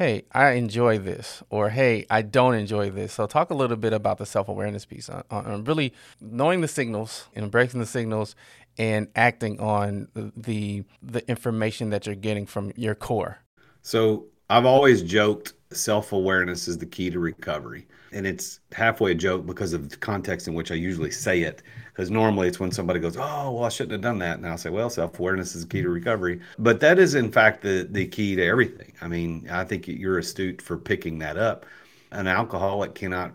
hey, 0.00 0.24
I 0.32 0.52
enjoy 0.52 0.96
this, 0.96 1.42
or 1.50 1.68
hey, 1.68 2.06
I 2.08 2.22
don't 2.22 2.54
enjoy 2.54 2.88
this. 2.88 3.12
So, 3.12 3.26
talk 3.26 3.50
a 3.50 3.54
little 3.54 3.76
bit 3.76 3.92
about 3.92 4.16
the 4.16 4.24
self 4.24 4.48
awareness 4.48 4.86
piece 4.86 5.10
uh, 5.10 5.24
uh, 5.30 5.36
on, 5.36 5.46
on, 5.46 5.64
really 5.64 5.92
knowing 6.22 6.62
the 6.62 6.68
signals, 6.68 7.26
and 7.34 7.44
embracing 7.44 7.80
the 7.80 7.86
signals, 7.86 8.34
and 8.78 9.08
acting 9.14 9.60
on 9.60 10.08
the 10.14 10.84
the 11.02 11.28
information 11.28 11.90
that 11.90 12.06
you're 12.06 12.14
getting 12.14 12.46
from 12.46 12.72
your 12.76 12.94
core. 12.94 13.40
So, 13.82 14.24
I've 14.48 14.64
always 14.64 15.02
joked 15.02 15.52
self 15.72 16.12
awareness 16.12 16.66
is 16.68 16.78
the 16.78 16.86
key 16.86 17.10
to 17.10 17.18
recovery. 17.18 17.86
And 18.12 18.26
it's 18.26 18.58
halfway 18.72 19.12
a 19.12 19.14
joke 19.14 19.46
because 19.46 19.72
of 19.72 19.88
the 19.88 19.96
context 19.96 20.48
in 20.48 20.54
which 20.54 20.72
I 20.72 20.74
usually 20.74 21.12
say 21.12 21.42
it. 21.42 21.62
Because 21.92 22.10
normally 22.10 22.48
it's 22.48 22.58
when 22.58 22.72
somebody 22.72 22.98
goes, 22.98 23.16
Oh, 23.16 23.52
well, 23.52 23.64
I 23.64 23.68
shouldn't 23.68 23.92
have 23.92 24.00
done 24.00 24.18
that. 24.18 24.38
And 24.38 24.46
I'll 24.46 24.58
say, 24.58 24.70
Well, 24.70 24.90
self 24.90 25.18
awareness 25.18 25.54
is 25.54 25.62
the 25.62 25.68
key 25.68 25.82
to 25.82 25.88
recovery. 25.88 26.40
But 26.58 26.80
that 26.80 26.98
is, 26.98 27.14
in 27.14 27.30
fact, 27.30 27.62
the, 27.62 27.86
the 27.88 28.06
key 28.06 28.34
to 28.36 28.44
everything. 28.44 28.92
I 29.00 29.08
mean, 29.08 29.48
I 29.50 29.64
think 29.64 29.86
you're 29.86 30.18
astute 30.18 30.60
for 30.60 30.76
picking 30.76 31.18
that 31.20 31.36
up. 31.36 31.66
An 32.10 32.26
alcoholic 32.26 32.94
cannot 32.96 33.32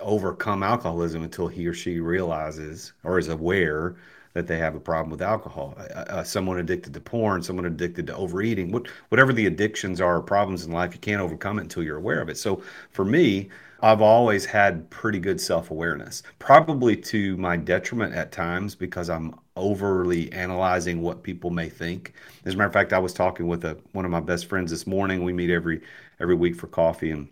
overcome 0.00 0.62
alcoholism 0.62 1.22
until 1.22 1.48
he 1.48 1.66
or 1.66 1.72
she 1.72 2.00
realizes 2.00 2.92
or 3.04 3.18
is 3.18 3.28
aware 3.28 3.96
that 4.32 4.46
they 4.46 4.58
have 4.58 4.74
a 4.74 4.80
problem 4.80 5.10
with 5.10 5.22
alcohol. 5.22 5.74
Uh, 5.78 5.82
uh, 5.82 6.24
someone 6.24 6.58
addicted 6.58 6.94
to 6.94 7.00
porn, 7.00 7.42
someone 7.42 7.66
addicted 7.66 8.06
to 8.06 8.14
overeating, 8.14 8.70
what, 8.70 8.86
whatever 9.08 9.32
the 9.32 9.46
addictions 9.46 10.00
are 10.00 10.16
or 10.16 10.22
problems 10.22 10.64
in 10.64 10.72
life, 10.72 10.94
you 10.94 11.00
can't 11.00 11.20
overcome 11.20 11.58
it 11.58 11.62
until 11.62 11.82
you're 11.82 11.96
aware 11.96 12.20
of 12.20 12.28
it. 12.28 12.38
So 12.38 12.62
for 12.90 13.04
me, 13.04 13.48
I've 13.82 14.02
always 14.02 14.44
had 14.44 14.88
pretty 14.90 15.18
good 15.18 15.40
self 15.40 15.70
awareness, 15.70 16.22
probably 16.38 16.96
to 16.96 17.36
my 17.38 17.56
detriment 17.56 18.14
at 18.14 18.30
times 18.30 18.74
because 18.74 19.08
I'm 19.08 19.34
overly 19.56 20.30
analyzing 20.32 21.00
what 21.00 21.22
people 21.22 21.50
may 21.50 21.68
think. 21.68 22.12
As 22.44 22.54
a 22.54 22.56
matter 22.56 22.68
of 22.68 22.72
fact, 22.74 22.92
I 22.92 22.98
was 22.98 23.14
talking 23.14 23.48
with 23.48 23.64
a, 23.64 23.78
one 23.92 24.04
of 24.04 24.10
my 24.10 24.20
best 24.20 24.46
friends 24.46 24.70
this 24.70 24.86
morning. 24.86 25.24
We 25.24 25.32
meet 25.32 25.50
every 25.50 25.80
every 26.20 26.34
week 26.34 26.56
for 26.56 26.66
coffee, 26.66 27.10
and 27.10 27.28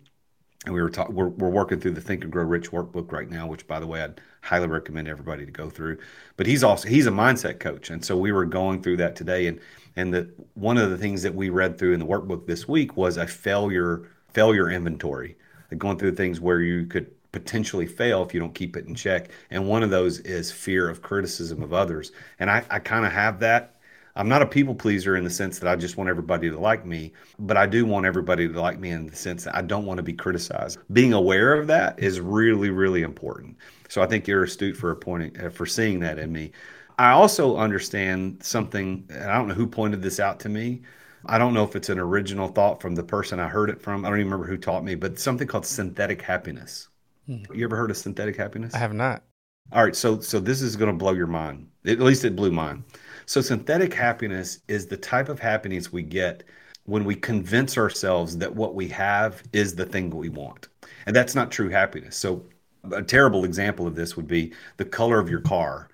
and 0.65 0.73
we 0.73 0.81
were 0.81 0.89
talking. 0.89 1.15
We're, 1.15 1.29
we're 1.29 1.49
working 1.49 1.79
through 1.79 1.91
the 1.91 2.01
Think 2.01 2.23
and 2.23 2.31
Grow 2.31 2.43
Rich 2.43 2.71
workbook 2.71 3.11
right 3.11 3.29
now, 3.29 3.47
which, 3.47 3.67
by 3.67 3.79
the 3.79 3.87
way, 3.87 4.01
I'd 4.03 4.19
highly 4.41 4.67
recommend 4.67 5.07
everybody 5.07 5.45
to 5.45 5.51
go 5.51 5.69
through. 5.69 5.97
But 6.37 6.47
he's 6.47 6.63
also 6.63 6.87
he's 6.87 7.07
a 7.07 7.11
mindset 7.11 7.59
coach, 7.59 7.89
and 7.89 8.03
so 8.03 8.17
we 8.17 8.31
were 8.31 8.45
going 8.45 8.81
through 8.81 8.97
that 8.97 9.15
today. 9.15 9.47
And 9.47 9.59
and 9.95 10.13
the 10.13 10.29
one 10.53 10.77
of 10.77 10.89
the 10.89 10.97
things 10.97 11.21
that 11.23 11.35
we 11.35 11.49
read 11.49 11.77
through 11.77 11.93
in 11.93 11.99
the 11.99 12.05
workbook 12.05 12.47
this 12.47 12.67
week 12.67 12.97
was 12.97 13.17
a 13.17 13.27
failure 13.27 14.09
failure 14.33 14.69
inventory, 14.69 15.35
like 15.71 15.79
going 15.79 15.97
through 15.97 16.15
things 16.15 16.39
where 16.39 16.61
you 16.61 16.85
could 16.85 17.09
potentially 17.31 17.85
fail 17.85 18.23
if 18.23 18.33
you 18.33 18.39
don't 18.39 18.55
keep 18.55 18.75
it 18.75 18.85
in 18.85 18.95
check. 18.95 19.29
And 19.51 19.67
one 19.67 19.83
of 19.83 19.89
those 19.91 20.19
is 20.19 20.51
fear 20.51 20.89
of 20.89 21.01
criticism 21.01 21.61
of 21.61 21.73
others. 21.73 22.11
And 22.39 22.49
I, 22.49 22.63
I 22.69 22.79
kind 22.79 23.05
of 23.05 23.11
have 23.11 23.39
that 23.41 23.75
I'm 24.19 24.27
not 24.27 24.41
a 24.41 24.45
people 24.45 24.75
pleaser 24.75 25.15
in 25.15 25.23
the 25.23 25.29
sense 25.29 25.59
that 25.59 25.69
I 25.69 25.77
just 25.77 25.95
want 25.95 26.09
everybody 26.09 26.49
to 26.49 26.59
like 26.59 26.85
me, 26.85 27.13
but 27.39 27.55
I 27.55 27.65
do 27.65 27.85
want 27.85 28.05
everybody 28.05 28.49
to 28.49 28.61
like 28.61 28.77
me 28.77 28.89
in 28.89 29.07
the 29.07 29.15
sense 29.15 29.45
that 29.45 29.55
I 29.55 29.61
don't 29.61 29.85
want 29.85 29.97
to 29.97 30.03
be 30.03 30.11
criticized. 30.11 30.79
Being 30.91 31.13
aware 31.13 31.53
of 31.53 31.67
that 31.67 31.97
is 31.99 32.19
really, 32.19 32.69
really 32.69 33.03
important. 33.03 33.55
So 33.89 34.01
I 34.01 34.07
think 34.07 34.27
you're 34.27 34.43
astute 34.43 34.77
for 34.77 34.95
pointing 34.95 35.37
uh, 35.39 35.49
for 35.49 35.65
seeing 35.65 35.99
that 35.99 36.17
in 36.17 36.31
me. 36.31 36.51
I 36.97 37.11
also 37.11 37.57
understand 37.57 38.43
something, 38.43 39.05
and 39.09 39.31
I 39.31 39.37
don't 39.37 39.47
know 39.47 39.53
who 39.53 39.67
pointed 39.67 40.01
this 40.01 40.19
out 40.19 40.39
to 40.41 40.49
me. 40.49 40.81
I 41.25 41.37
don't 41.37 41.53
know 41.53 41.63
if 41.63 41.75
it's 41.75 41.89
an 41.89 41.99
original 41.99 42.47
thought 42.47 42.81
from 42.81 42.95
the 42.95 43.03
person 43.03 43.39
I 43.39 43.47
heard 43.47 43.69
it 43.69 43.81
from. 43.81 44.05
I 44.05 44.09
don't 44.09 44.19
even 44.19 44.31
remember 44.31 44.49
who 44.49 44.57
taught 44.57 44.83
me, 44.83 44.95
but 44.95 45.19
something 45.19 45.47
called 45.47 45.65
synthetic 45.65 46.21
happiness. 46.21 46.87
Hmm. 47.25 47.43
You 47.53 47.65
ever 47.65 47.75
heard 47.75 47.91
of 47.91 47.97
synthetic 47.97 48.37
happiness? 48.37 48.73
I 48.73 48.77
have 48.77 48.93
not. 48.93 49.23
All 49.71 49.83
right, 49.83 49.95
so 49.95 50.19
so 50.19 50.39
this 50.39 50.61
is 50.61 50.75
going 50.75 50.91
to 50.91 50.97
blow 50.97 51.13
your 51.13 51.27
mind. 51.27 51.69
At 51.85 51.99
least 51.99 52.25
it 52.25 52.35
blew 52.35 52.51
mine. 52.51 52.83
So 53.25 53.41
synthetic 53.41 53.93
happiness 53.93 54.59
is 54.67 54.87
the 54.87 54.97
type 54.97 55.29
of 55.29 55.39
happiness 55.39 55.91
we 55.91 56.03
get 56.03 56.43
when 56.85 57.05
we 57.05 57.15
convince 57.15 57.77
ourselves 57.77 58.37
that 58.37 58.55
what 58.55 58.73
we 58.75 58.87
have 58.87 59.43
is 59.53 59.75
the 59.75 59.85
thing 59.85 60.09
we 60.09 60.29
want. 60.29 60.67
And 61.05 61.15
that's 61.15 61.35
not 61.35 61.51
true 61.51 61.69
happiness. 61.69 62.17
So 62.17 62.45
a 62.91 63.01
terrible 63.03 63.45
example 63.45 63.87
of 63.87 63.95
this 63.95 64.15
would 64.15 64.27
be 64.27 64.53
the 64.77 64.85
color 64.85 65.19
of 65.19 65.29
your 65.29 65.41
car. 65.41 65.89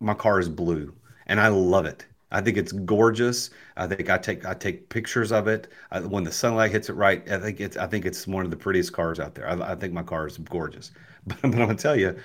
My 0.00 0.14
car 0.14 0.38
is 0.40 0.48
blue 0.48 0.94
and 1.26 1.40
I 1.40 1.48
love 1.48 1.86
it. 1.86 2.06
I 2.30 2.42
think 2.42 2.58
it's 2.58 2.72
gorgeous. 2.72 3.50
I 3.76 3.86
think 3.86 4.10
I 4.10 4.18
take 4.18 4.44
I 4.44 4.52
take 4.54 4.88
pictures 4.90 5.32
of 5.32 5.48
it 5.48 5.68
I, 5.90 6.00
when 6.00 6.24
the 6.24 6.32
sunlight 6.32 6.72
hits 6.72 6.90
it 6.90 6.92
right. 6.94 7.26
I 7.30 7.38
think 7.38 7.60
it's 7.60 7.76
I 7.76 7.86
think 7.86 8.04
it's 8.04 8.26
one 8.26 8.44
of 8.44 8.50
the 8.50 8.56
prettiest 8.56 8.92
cars 8.92 9.18
out 9.18 9.34
there. 9.34 9.48
I, 9.48 9.72
I 9.72 9.74
think 9.74 9.92
my 9.94 10.02
car 10.02 10.26
is 10.26 10.38
gorgeous. 10.38 10.90
But, 11.26 11.42
but 11.42 11.52
I'm 11.52 11.58
gonna 11.58 11.74
tell 11.74 11.96
you, 11.96 12.16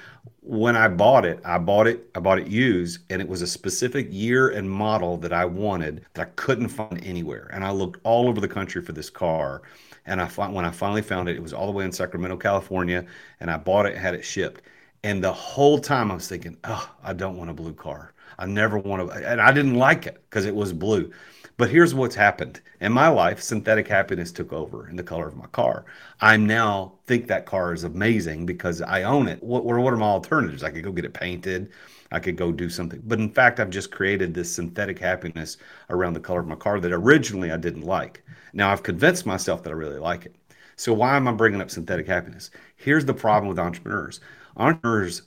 when 0.42 0.78
I 0.78 0.88
bought 0.88 1.26
it, 1.26 1.42
I 1.44 1.58
bought 1.58 1.88
it 1.88 2.10
I 2.16 2.20
bought 2.20 2.40
it 2.40 2.48
used, 2.48 3.00
and 3.10 3.22
it 3.22 3.28
was 3.28 3.42
a 3.42 3.48
specific 3.48 4.08
year 4.10 4.50
and 4.50 4.70
model 4.70 5.18
that 5.18 5.34
I 5.34 5.44
wanted 5.46 6.06
that 6.14 6.28
I 6.28 6.32
couldn't 6.36 6.70
find 6.70 7.04
anywhere. 7.04 7.50
And 7.52 7.66
I 7.66 7.72
looked 7.72 8.00
all 8.04 8.30
over 8.30 8.40
the 8.40 8.48
country 8.48 8.82
for 8.82 8.94
this 8.94 9.10
car, 9.10 9.64
and 10.06 10.22
I 10.22 10.28
when 10.28 10.66
I 10.66 10.72
finally 10.72 11.02
found 11.02 11.30
it, 11.30 11.36
it 11.36 11.44
was 11.44 11.54
all 11.54 11.66
the 11.66 11.72
way 11.72 11.86
in 11.86 11.92
Sacramento, 11.92 12.38
California, 12.38 13.06
and 13.40 13.50
I 13.50 13.58
bought 13.58 13.86
it, 13.86 13.98
had 13.98 14.14
it 14.16 14.26
shipped. 14.26 14.62
And 15.04 15.24
the 15.24 15.34
whole 15.34 15.80
time 15.80 16.12
I 16.12 16.16
was 16.16 16.28
thinking, 16.28 16.58
oh, 16.64 16.90
I 17.04 17.14
don't 17.14 17.38
want 17.38 17.50
a 17.50 17.54
blue 17.54 17.74
car. 17.74 18.14
I 18.40 18.46
never 18.46 18.78
want 18.78 19.10
to, 19.10 19.32
and 19.32 19.42
I 19.42 19.52
didn't 19.52 19.76
like 19.76 20.08
it 20.08 20.24
because 20.30 20.46
it 20.46 20.56
was 20.56 20.74
blue. 20.74 21.12
But 21.58 21.70
here's 21.70 21.94
what's 21.94 22.16
happened 22.16 22.62
in 22.82 22.92
my 22.92 23.08
life: 23.10 23.42
synthetic 23.42 23.88
happiness 23.88 24.32
took 24.32 24.52
over 24.52 24.90
in 24.90 24.96
the 24.96 25.04
color 25.04 25.28
of 25.28 25.36
my 25.38 25.46
car. 25.48 25.86
I 26.20 26.38
now 26.38 26.94
think 27.06 27.28
that 27.28 27.46
car 27.46 27.74
is 27.74 27.84
amazing 27.84 28.46
because 28.46 28.82
I 28.82 29.04
own 29.04 29.28
it. 29.28 29.42
What, 29.44 29.64
what 29.66 29.94
are 29.94 29.98
my 29.98 30.06
alternatives? 30.06 30.64
I 30.64 30.72
could 30.72 30.84
go 30.84 30.92
get 30.92 31.06
it 31.06 31.14
painted. 31.14 31.72
I 32.12 32.20
could 32.20 32.38
go 32.38 32.52
do 32.52 32.70
something. 32.70 33.02
But 33.06 33.20
in 33.20 33.30
fact, 33.30 33.60
I've 33.60 33.70
just 33.70 33.92
created 33.92 34.34
this 34.34 34.54
synthetic 34.54 35.00
happiness 35.00 35.58
around 35.90 36.14
the 36.14 36.20
color 36.20 36.40
of 36.40 36.48
my 36.48 36.56
car 36.56 36.80
that 36.80 36.92
originally 36.92 37.52
I 37.52 37.58
didn't 37.58 37.84
like. 37.84 38.24
Now 38.54 38.72
I've 38.72 38.84
convinced 38.84 39.26
myself 39.26 39.64
that 39.64 39.72
I 39.72 39.74
really 39.74 40.00
like 40.00 40.26
it. 40.26 40.36
So 40.76 40.94
why 40.94 41.16
am 41.16 41.28
I 41.28 41.32
bringing 41.32 41.62
up 41.62 41.72
synthetic 41.72 42.08
happiness? 42.08 42.52
Here's 42.76 43.06
the 43.06 43.14
problem 43.14 43.48
with 43.50 43.60
entrepreneurs. 43.60 44.22
Entrepreneurs 44.58 45.24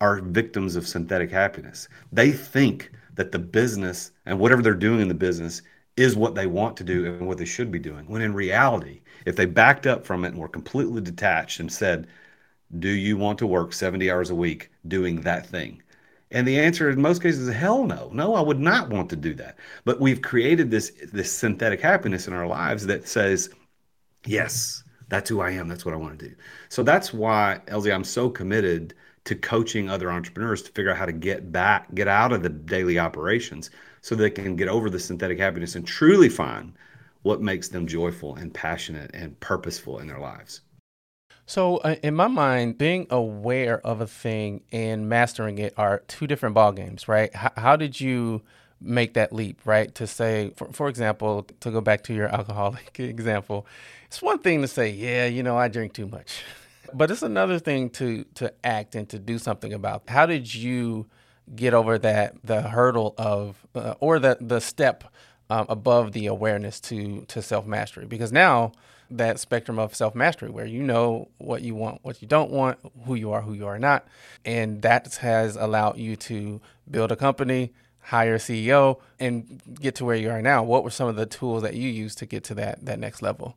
are 0.00 0.20
victims 0.20 0.76
of 0.76 0.86
synthetic 0.86 1.30
happiness. 1.30 1.88
They 2.12 2.32
think 2.32 2.90
that 3.14 3.32
the 3.32 3.38
business 3.38 4.12
and 4.26 4.38
whatever 4.38 4.62
they're 4.62 4.74
doing 4.74 5.00
in 5.00 5.08
the 5.08 5.14
business 5.14 5.62
is 5.96 6.16
what 6.16 6.34
they 6.34 6.46
want 6.46 6.76
to 6.76 6.84
do 6.84 7.06
and 7.06 7.26
what 7.26 7.38
they 7.38 7.44
should 7.46 7.70
be 7.70 7.78
doing. 7.78 8.06
When 8.06 8.20
in 8.22 8.34
reality, 8.34 9.00
if 9.24 9.36
they 9.36 9.46
backed 9.46 9.86
up 9.86 10.04
from 10.04 10.24
it 10.24 10.28
and 10.28 10.38
were 10.38 10.48
completely 10.48 11.00
detached 11.00 11.60
and 11.60 11.72
said, 11.72 12.06
Do 12.78 12.90
you 12.90 13.16
want 13.16 13.38
to 13.38 13.46
work 13.46 13.72
70 13.72 14.10
hours 14.10 14.30
a 14.30 14.34
week 14.34 14.70
doing 14.86 15.22
that 15.22 15.46
thing? 15.46 15.82
And 16.30 16.46
the 16.46 16.58
answer 16.58 16.90
in 16.90 17.00
most 17.00 17.22
cases 17.22 17.48
is 17.48 17.54
hell 17.54 17.84
no. 17.84 18.10
No, 18.12 18.34
I 18.34 18.40
would 18.40 18.58
not 18.58 18.90
want 18.90 19.10
to 19.10 19.16
do 19.16 19.34
that. 19.34 19.56
But 19.84 20.00
we've 20.00 20.22
created 20.22 20.70
this 20.70 20.92
this 21.12 21.32
synthetic 21.32 21.80
happiness 21.80 22.26
in 22.26 22.32
our 22.34 22.46
lives 22.46 22.86
that 22.86 23.08
says, 23.08 23.50
Yes, 24.24 24.82
that's 25.08 25.30
who 25.30 25.40
I 25.40 25.50
am. 25.50 25.68
That's 25.68 25.84
what 25.84 25.94
I 25.94 25.98
want 25.98 26.18
to 26.18 26.28
do. 26.28 26.34
So 26.68 26.82
that's 26.82 27.12
why, 27.12 27.60
Elzie, 27.68 27.94
I'm 27.94 28.04
so 28.04 28.28
committed 28.28 28.94
to 29.24 29.34
coaching 29.34 29.88
other 29.88 30.10
entrepreneurs 30.10 30.62
to 30.62 30.72
figure 30.72 30.90
out 30.90 30.96
how 30.96 31.06
to 31.06 31.12
get 31.12 31.52
back, 31.52 31.92
get 31.94 32.08
out 32.08 32.32
of 32.32 32.42
the 32.42 32.48
daily 32.48 32.98
operations 32.98 33.70
so 34.00 34.14
they 34.14 34.30
can 34.30 34.56
get 34.56 34.68
over 34.68 34.88
the 34.88 35.00
synthetic 35.00 35.38
happiness 35.38 35.74
and 35.74 35.86
truly 35.86 36.28
find 36.28 36.72
what 37.22 37.42
makes 37.42 37.68
them 37.68 37.86
joyful 37.86 38.36
and 38.36 38.54
passionate 38.54 39.10
and 39.14 39.38
purposeful 39.40 39.98
in 39.98 40.06
their 40.06 40.20
lives. 40.20 40.60
So, 41.46 41.76
uh, 41.78 41.94
in 42.02 42.14
my 42.16 42.26
mind, 42.26 42.76
being 42.76 43.06
aware 43.08 43.78
of 43.86 44.00
a 44.00 44.06
thing 44.06 44.62
and 44.72 45.08
mastering 45.08 45.58
it 45.58 45.74
are 45.76 46.02
two 46.08 46.26
different 46.26 46.56
ball 46.56 46.72
games, 46.72 47.06
right? 47.06 47.30
H- 47.34 47.52
how 47.56 47.76
did 47.76 48.00
you 48.00 48.42
make 48.80 49.14
that 49.14 49.32
leap, 49.32 49.60
right? 49.64 49.94
To 49.94 50.08
say, 50.08 50.50
for, 50.56 50.72
for 50.72 50.88
example, 50.88 51.46
to 51.60 51.70
go 51.70 51.80
back 51.80 52.02
to 52.04 52.14
your 52.14 52.26
alcoholic 52.28 52.98
example, 52.98 53.64
it's 54.06 54.20
one 54.20 54.40
thing 54.40 54.60
to 54.62 54.68
say, 54.68 54.90
yeah, 54.90 55.26
you 55.26 55.42
know, 55.44 55.56
I 55.56 55.68
drink 55.68 55.92
too 55.94 56.06
much. 56.06 56.42
But 56.94 57.10
it's 57.10 57.22
another 57.22 57.58
thing 57.58 57.90
to 57.90 58.24
to 58.36 58.54
act 58.62 58.94
and 58.94 59.08
to 59.08 59.18
do 59.18 59.38
something 59.40 59.72
about. 59.72 60.04
How 60.06 60.24
did 60.24 60.54
you 60.54 61.06
get 61.56 61.74
over 61.74 61.98
that 61.98 62.36
the 62.44 62.62
hurdle 62.62 63.12
of 63.18 63.66
uh, 63.74 63.94
or 63.98 64.20
the 64.20 64.38
the 64.40 64.60
step 64.60 65.02
um, 65.50 65.66
above 65.68 66.12
the 66.12 66.26
awareness 66.26 66.80
to 66.80 67.24
to 67.28 67.42
self 67.42 67.66
mastery? 67.66 68.06
Because 68.06 68.32
now 68.32 68.72
that 69.10 69.38
spectrum 69.38 69.78
of 69.78 69.94
self 69.94 70.14
mastery 70.14 70.50
where 70.50 70.66
you 70.66 70.82
know 70.82 71.28
what 71.38 71.62
you 71.62 71.74
want, 71.74 72.00
what 72.02 72.20
you 72.20 72.28
don't 72.28 72.50
want, 72.50 72.78
who 73.04 73.14
you 73.14 73.32
are, 73.32 73.42
who 73.42 73.52
you 73.52 73.66
are 73.66 73.78
not, 73.78 74.06
and 74.44 74.82
that 74.82 75.14
has 75.16 75.56
allowed 75.56 75.98
you 75.98 76.16
to 76.16 76.60
build 76.90 77.12
a 77.12 77.16
company, 77.16 77.72
hire 78.00 78.34
a 78.36 78.38
CEO, 78.38 79.00
and 79.20 79.60
get 79.80 79.94
to 79.96 80.04
where 80.04 80.16
you 80.16 80.30
are 80.30 80.42
now. 80.42 80.62
What 80.62 80.84
were 80.84 80.90
some 80.90 81.08
of 81.08 81.16
the 81.16 81.26
tools 81.26 81.62
that 81.62 81.74
you 81.74 81.88
used 81.88 82.18
to 82.18 82.26
get 82.26 82.44
to 82.44 82.54
that 82.54 82.84
that 82.84 82.98
next 82.98 83.22
level? 83.22 83.56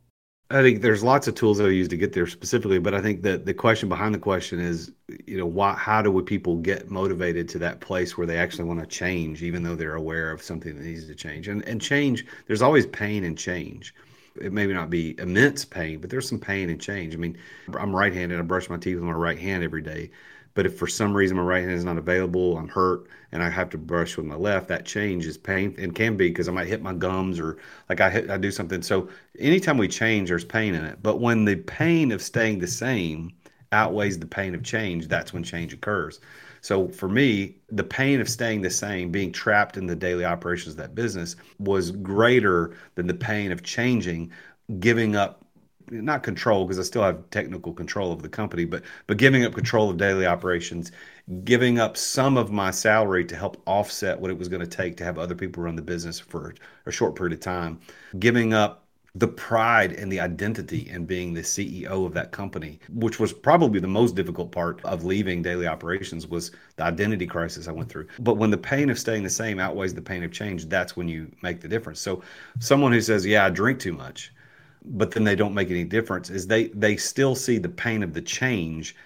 I 0.52 0.62
think 0.62 0.82
there's 0.82 1.04
lots 1.04 1.28
of 1.28 1.36
tools 1.36 1.58
that 1.58 1.66
I 1.66 1.70
use 1.70 1.86
to 1.88 1.96
get 1.96 2.12
there 2.12 2.26
specifically, 2.26 2.80
but 2.80 2.92
I 2.92 3.00
think 3.00 3.22
that 3.22 3.46
the 3.46 3.54
question 3.54 3.88
behind 3.88 4.12
the 4.14 4.18
question 4.18 4.58
is, 4.58 4.90
you 5.24 5.38
know, 5.38 5.46
why, 5.46 5.74
how 5.74 6.02
do 6.02 6.20
people 6.22 6.56
get 6.56 6.90
motivated 6.90 7.48
to 7.50 7.58
that 7.60 7.80
place 7.80 8.18
where 8.18 8.26
they 8.26 8.36
actually 8.36 8.64
want 8.64 8.80
to 8.80 8.86
change, 8.86 9.44
even 9.44 9.62
though 9.62 9.76
they're 9.76 9.94
aware 9.94 10.32
of 10.32 10.42
something 10.42 10.74
that 10.74 10.82
needs 10.84 11.06
to 11.06 11.14
change? 11.14 11.46
And 11.46 11.62
and 11.68 11.80
change, 11.80 12.26
there's 12.48 12.62
always 12.62 12.84
pain 12.86 13.22
and 13.22 13.38
change. 13.38 13.94
It 14.40 14.52
may 14.52 14.66
not 14.66 14.90
be 14.90 15.14
immense 15.20 15.64
pain, 15.64 16.00
but 16.00 16.10
there's 16.10 16.28
some 16.28 16.40
pain 16.40 16.68
and 16.68 16.80
change. 16.80 17.14
I 17.14 17.18
mean, 17.18 17.38
I'm 17.78 17.94
right-handed. 17.94 18.38
I 18.38 18.42
brush 18.42 18.68
my 18.68 18.76
teeth 18.76 18.96
with 18.96 19.04
my 19.04 19.12
right 19.12 19.38
hand 19.38 19.62
every 19.62 19.82
day. 19.82 20.10
But 20.60 20.66
if 20.66 20.76
for 20.76 20.86
some 20.86 21.16
reason 21.16 21.38
my 21.38 21.42
right 21.42 21.62
hand 21.62 21.72
is 21.72 21.86
not 21.86 21.96
available, 21.96 22.58
I'm 22.58 22.68
hurt, 22.68 23.06
and 23.32 23.42
I 23.42 23.48
have 23.48 23.70
to 23.70 23.78
brush 23.78 24.18
with 24.18 24.26
my 24.26 24.34
left, 24.34 24.68
that 24.68 24.84
change 24.84 25.24
is 25.24 25.38
pain 25.38 25.74
and 25.78 25.94
can 25.94 26.18
be 26.18 26.28
because 26.28 26.50
I 26.50 26.52
might 26.52 26.66
hit 26.66 26.82
my 26.82 26.92
gums 26.92 27.40
or 27.40 27.56
like 27.88 28.02
I 28.02 28.10
hit, 28.10 28.28
I 28.28 28.36
do 28.36 28.50
something. 28.50 28.82
So 28.82 29.08
anytime 29.38 29.78
we 29.78 29.88
change, 29.88 30.28
there's 30.28 30.44
pain 30.44 30.74
in 30.74 30.84
it. 30.84 31.02
But 31.02 31.18
when 31.18 31.46
the 31.46 31.56
pain 31.56 32.12
of 32.12 32.20
staying 32.20 32.58
the 32.58 32.66
same 32.66 33.32
outweighs 33.72 34.18
the 34.18 34.26
pain 34.26 34.54
of 34.54 34.62
change, 34.62 35.08
that's 35.08 35.32
when 35.32 35.42
change 35.42 35.72
occurs. 35.72 36.20
So 36.60 36.88
for 36.88 37.08
me, 37.08 37.56
the 37.70 37.82
pain 37.82 38.20
of 38.20 38.28
staying 38.28 38.60
the 38.60 38.68
same, 38.68 39.10
being 39.10 39.32
trapped 39.32 39.78
in 39.78 39.86
the 39.86 39.96
daily 39.96 40.26
operations 40.26 40.74
of 40.74 40.76
that 40.76 40.94
business, 40.94 41.36
was 41.58 41.90
greater 41.90 42.76
than 42.96 43.06
the 43.06 43.14
pain 43.14 43.50
of 43.50 43.62
changing, 43.62 44.30
giving 44.78 45.16
up 45.16 45.39
not 45.90 46.22
control 46.22 46.64
because 46.64 46.78
I 46.78 46.82
still 46.82 47.02
have 47.02 47.28
technical 47.30 47.72
control 47.72 48.12
of 48.12 48.22
the 48.22 48.28
company, 48.28 48.64
but 48.64 48.82
but 49.06 49.16
giving 49.16 49.44
up 49.44 49.54
control 49.54 49.90
of 49.90 49.96
daily 49.96 50.26
operations, 50.26 50.92
giving 51.44 51.78
up 51.78 51.96
some 51.96 52.36
of 52.36 52.50
my 52.50 52.70
salary 52.70 53.24
to 53.26 53.36
help 53.36 53.60
offset 53.66 54.18
what 54.20 54.30
it 54.30 54.38
was 54.38 54.48
going 54.48 54.60
to 54.60 54.66
take 54.66 54.96
to 54.98 55.04
have 55.04 55.18
other 55.18 55.34
people 55.34 55.62
run 55.62 55.76
the 55.76 55.82
business 55.82 56.18
for 56.18 56.54
a 56.86 56.92
short 56.92 57.14
period 57.16 57.32
of 57.32 57.40
time, 57.40 57.80
giving 58.18 58.52
up 58.54 58.86
the 59.16 59.26
pride 59.26 59.92
and 59.92 60.10
the 60.10 60.20
identity 60.20 60.88
in 60.88 61.04
being 61.04 61.34
the 61.34 61.42
CEO 61.42 62.06
of 62.06 62.14
that 62.14 62.30
company, 62.30 62.78
which 62.90 63.18
was 63.18 63.32
probably 63.32 63.80
the 63.80 63.88
most 63.88 64.14
difficult 64.14 64.52
part 64.52 64.80
of 64.84 65.04
leaving 65.04 65.42
daily 65.42 65.66
operations 65.66 66.28
was 66.28 66.52
the 66.76 66.84
identity 66.84 67.26
crisis 67.26 67.66
I 67.66 67.72
went 67.72 67.88
through. 67.88 68.06
But 68.20 68.34
when 68.36 68.50
the 68.50 68.58
pain 68.58 68.88
of 68.88 68.98
staying 68.98 69.24
the 69.24 69.30
same 69.30 69.58
outweighs 69.58 69.94
the 69.94 70.02
pain 70.02 70.22
of 70.22 70.30
change, 70.30 70.66
that's 70.66 70.96
when 70.96 71.08
you 71.08 71.30
make 71.42 71.60
the 71.60 71.68
difference. 71.68 72.00
So 72.00 72.22
someone 72.60 72.92
who 72.92 73.00
says, 73.00 73.26
"Yeah, 73.26 73.46
I 73.46 73.50
drink 73.50 73.80
too 73.80 73.92
much," 73.92 74.32
but 74.84 75.10
then 75.10 75.24
they 75.24 75.36
don't 75.36 75.54
make 75.54 75.70
any 75.70 75.84
difference 75.84 76.30
is 76.30 76.46
they 76.46 76.68
they 76.68 76.96
still 76.96 77.34
see 77.34 77.58
the 77.58 77.68
pain 77.68 78.02
of 78.02 78.14
the 78.14 78.22
change 78.22 78.96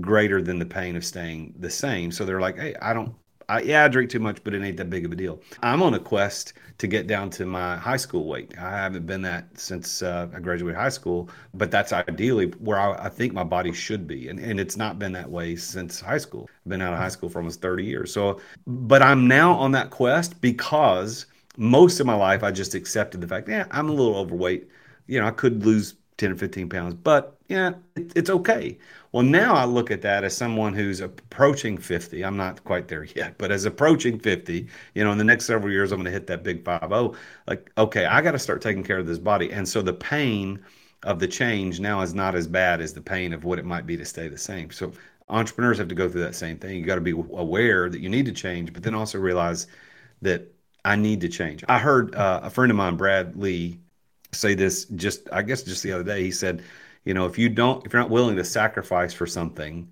greater 0.00 0.42
than 0.42 0.58
the 0.58 0.66
pain 0.66 0.96
of 0.96 1.04
staying 1.04 1.54
the 1.58 1.70
same 1.70 2.10
so 2.10 2.24
they're 2.24 2.40
like 2.40 2.56
hey 2.56 2.74
i 2.82 2.92
don't 2.92 3.14
I, 3.48 3.62
yeah, 3.62 3.84
I 3.84 3.88
drink 3.88 4.10
too 4.10 4.20
much, 4.20 4.42
but 4.42 4.54
it 4.54 4.62
ain't 4.62 4.76
that 4.78 4.90
big 4.90 5.04
of 5.04 5.12
a 5.12 5.16
deal. 5.16 5.40
I'm 5.62 5.82
on 5.82 5.94
a 5.94 5.98
quest 5.98 6.54
to 6.78 6.86
get 6.86 7.06
down 7.06 7.30
to 7.30 7.46
my 7.46 7.76
high 7.76 7.96
school 7.96 8.26
weight. 8.26 8.54
I 8.58 8.70
haven't 8.70 9.06
been 9.06 9.22
that 9.22 9.58
since 9.58 10.02
uh, 10.02 10.28
I 10.34 10.40
graduated 10.40 10.78
high 10.78 10.88
school, 10.88 11.28
but 11.52 11.70
that's 11.70 11.92
ideally 11.92 12.46
where 12.58 12.78
I, 12.78 13.06
I, 13.06 13.08
think 13.08 13.32
my 13.32 13.44
body 13.44 13.72
should 13.72 14.06
be. 14.06 14.28
And, 14.28 14.38
and 14.38 14.58
it's 14.58 14.76
not 14.76 14.98
been 14.98 15.12
that 15.12 15.30
way 15.30 15.56
since 15.56 16.00
high 16.00 16.18
school. 16.18 16.48
I've 16.64 16.70
been 16.70 16.82
out 16.82 16.92
of 16.92 16.98
high 16.98 17.08
school 17.08 17.28
for 17.28 17.38
almost 17.38 17.60
30 17.60 17.84
years. 17.84 18.12
So, 18.12 18.40
but 18.66 19.02
I'm 19.02 19.28
now 19.28 19.52
on 19.52 19.72
that 19.72 19.90
quest 19.90 20.40
because 20.40 21.26
most 21.56 22.00
of 22.00 22.06
my 22.06 22.14
life 22.14 22.42
I 22.42 22.50
just 22.50 22.74
accepted 22.74 23.20
the 23.20 23.28
fact, 23.28 23.48
yeah, 23.48 23.66
I'm 23.70 23.88
a 23.88 23.92
little 23.92 24.16
overweight 24.16 24.68
you 25.06 25.20
know, 25.20 25.26
I 25.26 25.30
could 25.30 25.64
lose 25.64 25.94
10 26.16 26.32
or 26.32 26.36
15 26.36 26.68
pounds, 26.68 26.94
but 26.94 27.36
yeah, 27.48 27.72
it, 27.96 28.12
it's 28.16 28.30
okay. 28.30 28.78
Well, 29.12 29.22
now 29.22 29.54
I 29.54 29.64
look 29.64 29.90
at 29.90 30.02
that 30.02 30.24
as 30.24 30.36
someone 30.36 30.74
who's 30.74 31.00
approaching 31.00 31.78
50. 31.78 32.24
I'm 32.24 32.36
not 32.36 32.62
quite 32.64 32.88
there 32.88 33.04
yet, 33.16 33.38
but 33.38 33.50
as 33.52 33.64
approaching 33.64 34.18
50, 34.18 34.68
you 34.94 35.04
know, 35.04 35.12
in 35.12 35.18
the 35.18 35.24
next 35.24 35.46
several 35.46 35.72
years, 35.72 35.92
I'm 35.92 35.98
going 35.98 36.06
to 36.06 36.10
hit 36.10 36.26
that 36.28 36.42
big 36.42 36.64
5 36.64 37.16
Like, 37.46 37.70
okay, 37.78 38.06
I 38.06 38.20
got 38.22 38.32
to 38.32 38.38
start 38.38 38.62
taking 38.62 38.84
care 38.84 38.98
of 38.98 39.06
this 39.06 39.18
body. 39.18 39.52
And 39.52 39.68
so 39.68 39.82
the 39.82 39.92
pain 39.92 40.60
of 41.02 41.18
the 41.18 41.28
change 41.28 41.80
now 41.80 42.00
is 42.00 42.14
not 42.14 42.34
as 42.34 42.46
bad 42.46 42.80
as 42.80 42.94
the 42.94 43.00
pain 43.02 43.32
of 43.32 43.44
what 43.44 43.58
it 43.58 43.64
might 43.64 43.86
be 43.86 43.96
to 43.96 44.04
stay 44.04 44.28
the 44.28 44.38
same. 44.38 44.70
So 44.70 44.92
entrepreneurs 45.28 45.78
have 45.78 45.88
to 45.88 45.94
go 45.94 46.08
through 46.08 46.22
that 46.22 46.34
same 46.34 46.58
thing. 46.58 46.76
You 46.78 46.84
got 46.84 46.96
to 46.96 47.00
be 47.00 47.12
aware 47.12 47.88
that 47.88 48.00
you 48.00 48.08
need 48.08 48.26
to 48.26 48.32
change, 48.32 48.72
but 48.72 48.82
then 48.82 48.94
also 48.94 49.18
realize 49.18 49.66
that 50.22 50.50
I 50.84 50.96
need 50.96 51.20
to 51.22 51.28
change. 51.28 51.64
I 51.68 51.78
heard 51.78 52.14
uh, 52.14 52.40
a 52.42 52.50
friend 52.50 52.70
of 52.70 52.76
mine, 52.76 52.96
Brad 52.96 53.36
Lea, 53.36 53.80
say 54.34 54.54
this 54.54 54.86
just 54.86 55.28
I 55.32 55.42
guess 55.42 55.62
just 55.62 55.82
the 55.82 55.92
other 55.92 56.04
day. 56.04 56.22
He 56.22 56.30
said, 56.32 56.62
you 57.04 57.14
know, 57.14 57.26
if 57.26 57.38
you 57.38 57.48
don't 57.48 57.84
if 57.86 57.92
you're 57.92 58.02
not 58.02 58.10
willing 58.10 58.36
to 58.36 58.44
sacrifice 58.44 59.12
for 59.12 59.26
something, 59.26 59.88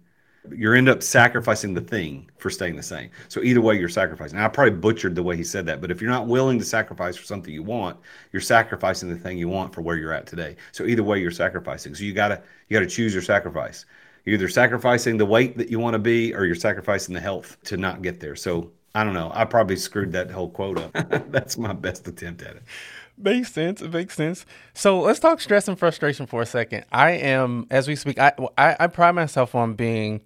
You 0.57 0.73
end 0.73 0.89
up 0.89 1.03
sacrificing 1.05 1.75
the 1.75 1.81
thing 1.81 2.29
for 2.39 2.51
staying 2.51 2.75
the 2.77 2.83
same. 2.83 3.11
So 3.29 3.43
either 3.43 3.61
way, 3.61 3.79
you're 3.79 3.89
sacrificing. 3.89 4.39
Now, 4.39 4.47
I 4.47 4.49
probably 4.49 4.73
butchered 4.79 5.15
the 5.15 5.23
way 5.23 5.37
he 5.37 5.45
said 5.45 5.67
that, 5.67 5.81
but 5.81 5.91
if 5.93 6.01
you're 6.01 6.11
not 6.11 6.27
willing 6.27 6.59
to 6.59 6.65
sacrifice 6.65 7.17
for 7.17 7.25
something 7.25 7.55
you 7.55 7.63
want, 7.63 7.97
you're 8.33 8.43
sacrificing 8.43 9.09
the 9.09 9.17
thing 9.17 9.39
you 9.39 9.49
want 9.49 9.73
for 9.73 9.83
where 9.83 9.97
you're 9.97 10.13
at 10.13 10.27
today. 10.27 10.57
So 10.73 10.85
either 10.85 11.05
way, 11.05 11.21
you're 11.21 11.31
sacrificing. 11.31 11.95
So 11.95 12.03
you 12.05 12.13
gotta 12.13 12.43
you 12.69 12.77
gotta 12.77 12.91
choose 12.91 13.13
your 13.15 13.23
sacrifice. 13.23 13.87
You're 14.25 14.35
either 14.35 14.49
sacrificing 14.49 15.17
the 15.17 15.27
weight 15.27 15.57
that 15.59 15.69
you 15.71 15.79
want 15.79 15.95
to 15.95 15.99
be, 16.01 16.35
or 16.35 16.45
you're 16.45 16.57
sacrificing 16.57 17.15
the 17.15 17.21
health 17.21 17.57
to 17.65 17.77
not 17.77 18.03
get 18.03 18.19
there. 18.21 18.37
So 18.37 18.73
I 18.95 19.05
don't 19.05 19.15
know. 19.15 19.31
I 19.35 19.45
probably 19.45 19.77
screwed 19.77 20.13
that 20.13 20.31
whole 20.31 20.51
quote 20.51 20.79
up. 20.79 20.93
That's 21.31 21.57
my 21.59 21.73
best 21.73 22.07
attempt 22.09 22.43
at 22.43 22.57
it. 22.57 22.63
Makes 23.17 23.53
sense. 23.53 23.83
It 23.83 23.93
makes 23.93 24.15
sense. 24.15 24.47
So 24.75 25.01
let's 25.01 25.21
talk 25.21 25.41
stress 25.41 25.69
and 25.69 25.79
frustration 25.79 26.27
for 26.27 26.43
a 26.43 26.47
second. 26.47 26.85
I 26.91 27.13
am, 27.13 27.67
as 27.71 27.87
we 27.87 27.95
speak, 27.95 28.19
I, 28.19 28.33
I, 28.57 28.77
I 28.81 28.87
pride 28.87 29.13
myself 29.13 29.55
on 29.55 29.75
being 29.75 30.23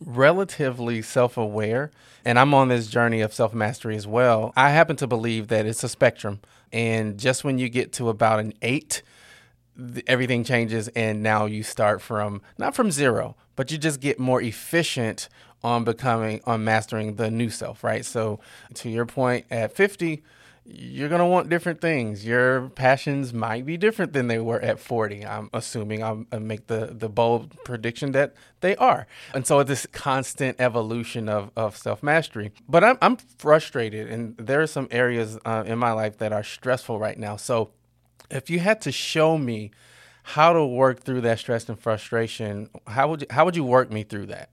relatively 0.00 1.02
self 1.02 1.36
aware, 1.36 1.90
and 2.24 2.38
I'm 2.38 2.54
on 2.54 2.68
this 2.68 2.88
journey 2.88 3.20
of 3.20 3.32
self 3.32 3.54
mastery 3.54 3.96
as 3.96 4.06
well. 4.06 4.52
I 4.56 4.70
happen 4.70 4.96
to 4.96 5.06
believe 5.06 5.48
that 5.48 5.66
it's 5.66 5.84
a 5.84 5.88
spectrum, 5.88 6.40
and 6.72 7.18
just 7.18 7.44
when 7.44 7.58
you 7.58 7.68
get 7.68 7.92
to 7.94 8.08
about 8.08 8.40
an 8.40 8.54
eight, 8.62 9.02
th- 9.76 10.04
everything 10.06 10.44
changes, 10.44 10.88
and 10.88 11.22
now 11.22 11.46
you 11.46 11.62
start 11.62 12.00
from 12.00 12.42
not 12.58 12.74
from 12.74 12.90
zero, 12.90 13.36
but 13.56 13.70
you 13.70 13.78
just 13.78 14.00
get 14.00 14.18
more 14.18 14.40
efficient 14.42 15.28
on 15.62 15.84
becoming 15.84 16.40
on 16.46 16.64
mastering 16.64 17.14
the 17.14 17.30
new 17.30 17.50
self, 17.50 17.84
right? 17.84 18.04
So, 18.04 18.40
to 18.74 18.90
your 18.90 19.06
point, 19.06 19.46
at 19.50 19.74
50, 19.74 20.22
you're 20.66 21.10
going 21.10 21.20
to 21.20 21.26
want 21.26 21.50
different 21.50 21.80
things. 21.82 22.24
Your 22.24 22.70
passions 22.70 23.34
might 23.34 23.66
be 23.66 23.76
different 23.76 24.14
than 24.14 24.28
they 24.28 24.38
were 24.38 24.60
at 24.60 24.80
40. 24.80 25.24
I'm 25.26 25.50
assuming 25.52 26.02
I'll 26.02 26.24
make 26.40 26.68
the, 26.68 26.94
the 26.98 27.10
bold 27.10 27.54
prediction 27.64 28.12
that 28.12 28.34
they 28.60 28.74
are. 28.76 29.06
And 29.34 29.46
so 29.46 29.62
this 29.62 29.86
constant 29.92 30.58
evolution 30.60 31.28
of, 31.28 31.50
of 31.54 31.76
self 31.76 32.02
mastery. 32.02 32.50
But 32.66 32.82
I'm, 32.82 32.98
I'm 33.02 33.16
frustrated, 33.16 34.10
and 34.10 34.36
there 34.38 34.62
are 34.62 34.66
some 34.66 34.88
areas 34.90 35.38
uh, 35.44 35.64
in 35.66 35.78
my 35.78 35.92
life 35.92 36.16
that 36.18 36.32
are 36.32 36.42
stressful 36.42 36.98
right 36.98 37.18
now. 37.18 37.36
So 37.36 37.72
if 38.30 38.48
you 38.48 38.58
had 38.60 38.80
to 38.82 38.92
show 38.92 39.36
me 39.36 39.70
how 40.22 40.54
to 40.54 40.64
work 40.64 41.00
through 41.00 41.20
that 41.22 41.38
stress 41.38 41.68
and 41.68 41.78
frustration, 41.78 42.70
how 42.86 43.08
would 43.08 43.20
you, 43.22 43.26
how 43.28 43.44
would 43.44 43.56
you 43.56 43.64
work 43.64 43.92
me 43.92 44.02
through 44.02 44.26
that? 44.26 44.48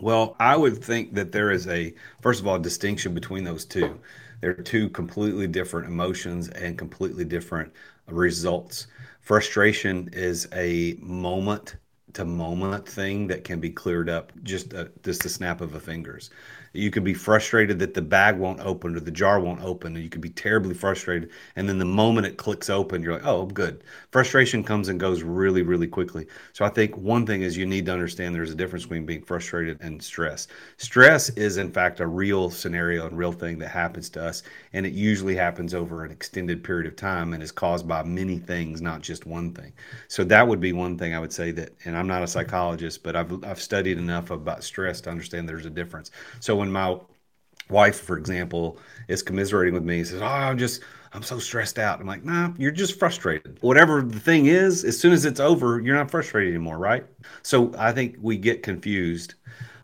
Well, 0.00 0.36
I 0.40 0.56
would 0.56 0.82
think 0.82 1.14
that 1.14 1.32
there 1.32 1.50
is 1.50 1.68
a, 1.68 1.94
first 2.20 2.40
of 2.40 2.46
all, 2.46 2.58
distinction 2.58 3.14
between 3.14 3.44
those 3.44 3.64
two. 3.64 4.00
They're 4.40 4.54
two 4.54 4.88
completely 4.90 5.46
different 5.46 5.86
emotions 5.88 6.48
and 6.48 6.78
completely 6.78 7.24
different 7.24 7.72
results. 8.06 8.86
Frustration 9.20 10.08
is 10.12 10.48
a 10.52 10.96
moment 11.00 11.76
to 12.18 12.24
moment 12.24 12.86
thing 12.88 13.28
that 13.28 13.44
can 13.44 13.60
be 13.60 13.70
cleared 13.70 14.08
up 14.08 14.32
just 14.42 14.72
a, 14.72 14.90
just 15.04 15.24
a 15.24 15.28
snap 15.28 15.60
of 15.60 15.74
a 15.76 15.80
fingers. 15.80 16.30
You 16.72 16.90
can 16.90 17.02
be 17.04 17.14
frustrated 17.14 17.78
that 17.78 17.94
the 17.94 18.02
bag 18.02 18.36
won't 18.36 18.60
open 18.60 18.94
or 18.94 19.00
the 19.00 19.10
jar 19.10 19.40
won't 19.40 19.62
open, 19.62 19.94
and 19.94 20.04
you 20.04 20.10
can 20.10 20.20
be 20.20 20.28
terribly 20.28 20.74
frustrated. 20.74 21.30
And 21.56 21.68
then 21.68 21.78
the 21.78 21.84
moment 21.84 22.26
it 22.26 22.36
clicks 22.36 22.68
open, 22.68 23.02
you're 23.02 23.14
like, 23.14 23.24
"Oh, 23.24 23.46
good." 23.46 23.84
Frustration 24.10 24.64
comes 24.64 24.88
and 24.88 25.00
goes 25.00 25.22
really, 25.22 25.62
really 25.62 25.86
quickly. 25.86 26.26
So 26.52 26.64
I 26.64 26.68
think 26.68 26.96
one 26.96 27.24
thing 27.24 27.42
is 27.42 27.56
you 27.56 27.66
need 27.66 27.86
to 27.86 27.92
understand 27.92 28.34
there's 28.34 28.50
a 28.50 28.54
difference 28.54 28.84
between 28.84 29.06
being 29.06 29.22
frustrated 29.22 29.78
and 29.80 30.02
stress. 30.02 30.48
Stress 30.76 31.30
is 31.30 31.56
in 31.56 31.70
fact 31.70 32.00
a 32.00 32.06
real 32.06 32.50
scenario 32.50 33.06
and 33.06 33.16
real 33.16 33.32
thing 33.32 33.58
that 33.60 33.68
happens 33.68 34.10
to 34.10 34.22
us, 34.24 34.42
and 34.72 34.84
it 34.84 34.92
usually 34.92 35.36
happens 35.36 35.72
over 35.72 36.04
an 36.04 36.10
extended 36.10 36.62
period 36.64 36.86
of 36.86 36.96
time 36.96 37.32
and 37.32 37.42
is 37.42 37.52
caused 37.52 37.88
by 37.88 38.02
many 38.02 38.38
things, 38.38 38.82
not 38.82 39.02
just 39.02 39.24
one 39.26 39.52
thing. 39.52 39.72
So 40.08 40.24
that 40.24 40.46
would 40.48 40.60
be 40.60 40.72
one 40.72 40.98
thing 40.98 41.14
I 41.14 41.20
would 41.20 41.32
say 41.32 41.50
that. 41.52 41.72
And 41.84 41.96
I'm 41.96 42.07
not 42.08 42.22
a 42.24 42.26
psychologist, 42.28 43.02
but 43.04 43.16
I've 43.16 43.44
I've 43.44 43.60
studied 43.62 43.98
enough 43.98 44.30
about 44.30 44.64
stress 44.64 45.00
to 45.02 45.10
understand 45.10 45.48
there's 45.48 45.66
a 45.66 45.70
difference. 45.70 46.10
So 46.40 46.56
when 46.56 46.72
my 46.72 46.98
wife, 47.70 48.00
for 48.00 48.18
example, 48.18 48.78
is 49.08 49.22
commiserating 49.22 49.74
with 49.74 49.84
me, 49.84 50.04
says, 50.04 50.22
"Oh, 50.22 50.26
I'm 50.26 50.58
just 50.58 50.82
I'm 51.12 51.22
so 51.22 51.38
stressed 51.38 51.78
out." 51.78 52.00
I'm 52.00 52.06
like, 52.06 52.24
"Nah, 52.24 52.52
you're 52.58 52.70
just 52.72 52.98
frustrated. 52.98 53.58
Whatever 53.62 54.02
the 54.02 54.20
thing 54.20 54.46
is, 54.46 54.84
as 54.84 54.98
soon 54.98 55.12
as 55.12 55.24
it's 55.24 55.40
over, 55.40 55.80
you're 55.80 55.96
not 55.96 56.10
frustrated 56.10 56.54
anymore, 56.54 56.78
right?" 56.78 57.06
So 57.42 57.72
I 57.78 57.92
think 57.92 58.16
we 58.20 58.36
get 58.38 58.62
confused. 58.62 59.34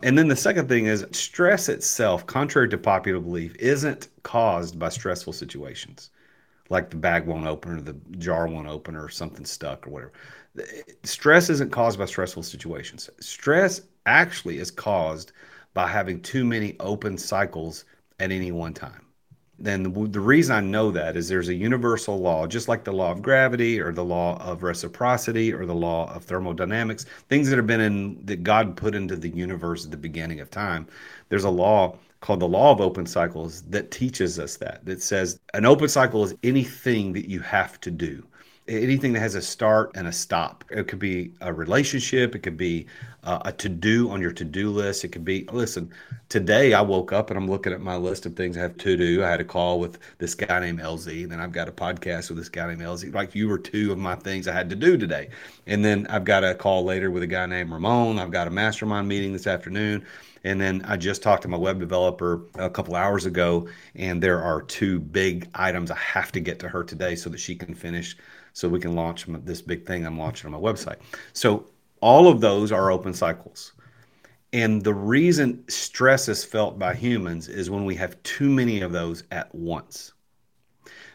And 0.03 0.17
then 0.17 0.27
the 0.27 0.35
second 0.35 0.67
thing 0.69 0.85
is 0.87 1.05
stress 1.11 1.69
itself, 1.69 2.25
contrary 2.27 2.69
to 2.69 2.77
popular 2.77 3.19
belief, 3.19 3.55
isn't 3.57 4.09
caused 4.23 4.77
by 4.79 4.89
stressful 4.89 5.33
situations 5.33 6.11
like 6.69 6.89
the 6.89 6.95
bag 6.95 7.25
won't 7.25 7.47
open 7.47 7.73
or 7.77 7.81
the 7.81 7.95
jar 8.17 8.47
won't 8.47 8.67
open 8.67 8.95
or 8.95 9.09
something 9.09 9.45
stuck 9.45 9.87
or 9.87 9.91
whatever. 9.91 10.13
Stress 11.03 11.49
isn't 11.49 11.71
caused 11.71 11.99
by 11.99 12.05
stressful 12.05 12.43
situations. 12.43 13.09
Stress 13.19 13.81
actually 14.05 14.59
is 14.59 14.71
caused 14.71 15.31
by 15.73 15.87
having 15.87 16.21
too 16.21 16.45
many 16.45 16.75
open 16.79 17.17
cycles 17.17 17.85
at 18.19 18.31
any 18.31 18.51
one 18.51 18.73
time. 18.73 19.05
Then 19.57 19.83
the, 19.83 20.19
reason 20.19 20.53
I 20.55 20.59
know 20.59 20.91
that 20.91 21.15
is 21.15 21.29
there's 21.29 21.47
a 21.47 21.53
universal 21.53 22.19
law, 22.19 22.45
just 22.45 22.67
like 22.67 22.83
the 22.83 22.91
law 22.91 23.11
of 23.11 23.21
gravity 23.21 23.79
or 23.79 23.93
the 23.93 24.03
law 24.03 24.37
of 24.41 24.63
reciprocity 24.63 25.53
or 25.53 25.65
the 25.65 25.73
law 25.73 26.13
of 26.13 26.25
thermodynamics, 26.25 27.05
things 27.29 27.49
that 27.49 27.55
have 27.55 27.67
been 27.67 27.79
in 27.79 28.25
that 28.25 28.43
God 28.43 28.75
put 28.75 28.95
into 28.95 29.15
the 29.15 29.29
universe 29.29 29.85
at 29.85 29.91
the 29.91 29.97
beginning 29.97 30.41
of 30.41 30.51
time. 30.51 30.87
There's 31.29 31.45
a 31.45 31.49
law 31.49 31.97
called 32.19 32.41
the 32.41 32.47
law 32.47 32.71
of 32.71 32.81
open 32.81 33.05
cycles 33.05 33.61
that 33.63 33.91
teaches 33.91 34.39
us 34.39 34.57
that. 34.57 34.83
That 34.85 35.01
says 35.01 35.39
an 35.53 35.65
open 35.65 35.87
cycle 35.87 36.25
is 36.25 36.35
anything 36.43 37.13
that 37.13 37.29
you 37.29 37.39
have 37.39 37.79
to 37.81 37.91
do 37.91 38.25
anything 38.67 39.13
that 39.13 39.19
has 39.19 39.35
a 39.35 39.41
start 39.41 39.91
and 39.95 40.07
a 40.07 40.11
stop. 40.11 40.63
It 40.71 40.87
could 40.87 40.99
be 40.99 41.31
a 41.41 41.53
relationship, 41.53 42.33
it 42.35 42.39
could 42.39 42.57
be 42.57 42.87
uh, 43.23 43.39
a 43.45 43.51
to 43.53 43.69
do 43.69 44.09
on 44.09 44.21
your 44.21 44.31
to 44.33 44.43
do 44.45 44.69
list. 44.69 45.03
It 45.03 45.09
could 45.09 45.25
be, 45.25 45.45
listen, 45.51 45.91
today 46.29 46.73
I 46.73 46.81
woke 46.81 47.11
up 47.11 47.29
and 47.29 47.37
I'm 47.37 47.49
looking 47.49 47.73
at 47.73 47.81
my 47.81 47.95
list 47.95 48.25
of 48.25 48.35
things 48.35 48.57
I 48.57 48.61
have 48.61 48.77
to 48.77 48.97
do. 48.97 49.23
I 49.23 49.29
had 49.29 49.41
a 49.41 49.45
call 49.45 49.79
with 49.79 49.99
this 50.17 50.35
guy 50.35 50.59
named 50.59 50.79
Elzie, 50.79 51.23
and 51.23 51.31
then 51.31 51.39
I've 51.39 51.51
got 51.51 51.67
a 51.67 51.71
podcast 51.71 52.29
with 52.29 52.37
this 52.37 52.49
guy 52.49 52.67
named 52.67 52.81
Elzie. 52.81 53.13
Like 53.13 53.35
you 53.35 53.47
were 53.47 53.59
two 53.59 53.91
of 53.91 53.97
my 53.97 54.15
things 54.15 54.47
I 54.47 54.53
had 54.53 54.69
to 54.69 54.75
do 54.75 54.97
today. 54.97 55.29
And 55.67 55.83
then 55.83 56.07
I've 56.07 56.25
got 56.25 56.43
a 56.43 56.55
call 56.55 56.83
later 56.83 57.11
with 57.11 57.23
a 57.23 57.27
guy 57.27 57.45
named 57.45 57.71
Ramon. 57.71 58.19
I've 58.19 58.31
got 58.31 58.47
a 58.47 58.51
mastermind 58.51 59.07
meeting 59.07 59.33
this 59.33 59.47
afternoon. 59.47 60.05
And 60.43 60.61
then 60.61 60.83
I 60.87 60.95
just 60.95 61.23
talked 61.23 61.41
to 61.41 61.47
my 61.47 61.57
web 61.57 61.79
developer 61.79 62.43
a 62.53 62.69
couple 62.69 62.95
hours 62.95 63.25
ago, 63.25 63.67
and 63.95 64.21
there 64.21 64.43
are 64.43 64.61
two 64.61 64.99
big 64.99 65.49
items 65.55 65.89
I 65.89 65.97
have 65.97 66.31
to 66.33 66.39
get 66.39 66.59
to 66.59 66.69
her 66.69 66.83
today 66.83 67.15
so 67.15 67.31
that 67.31 67.39
she 67.39 67.55
can 67.55 67.73
finish 67.73 68.15
so 68.55 68.69
we 68.69 68.79
can 68.79 68.95
launch 68.95 69.25
this 69.43 69.61
big 69.61 69.85
thing 69.85 70.05
I'm 70.05 70.17
launching 70.17 70.51
on 70.51 70.59
my 70.59 70.71
website. 70.71 70.95
So 71.33 71.67
all 71.99 72.29
of 72.29 72.39
those 72.39 72.71
are 72.71 72.89
open 72.89 73.13
cycles. 73.13 73.73
And 74.53 74.81
the 74.81 74.93
reason 74.93 75.67
stress 75.67 76.29
is 76.29 76.45
felt 76.45 76.79
by 76.79 76.93
humans 76.93 77.49
is 77.49 77.69
when 77.69 77.83
we 77.83 77.95
have 77.95 78.21
too 78.23 78.49
many 78.49 78.79
of 78.79 78.93
those 78.93 79.25
at 79.31 79.53
once. 79.53 80.13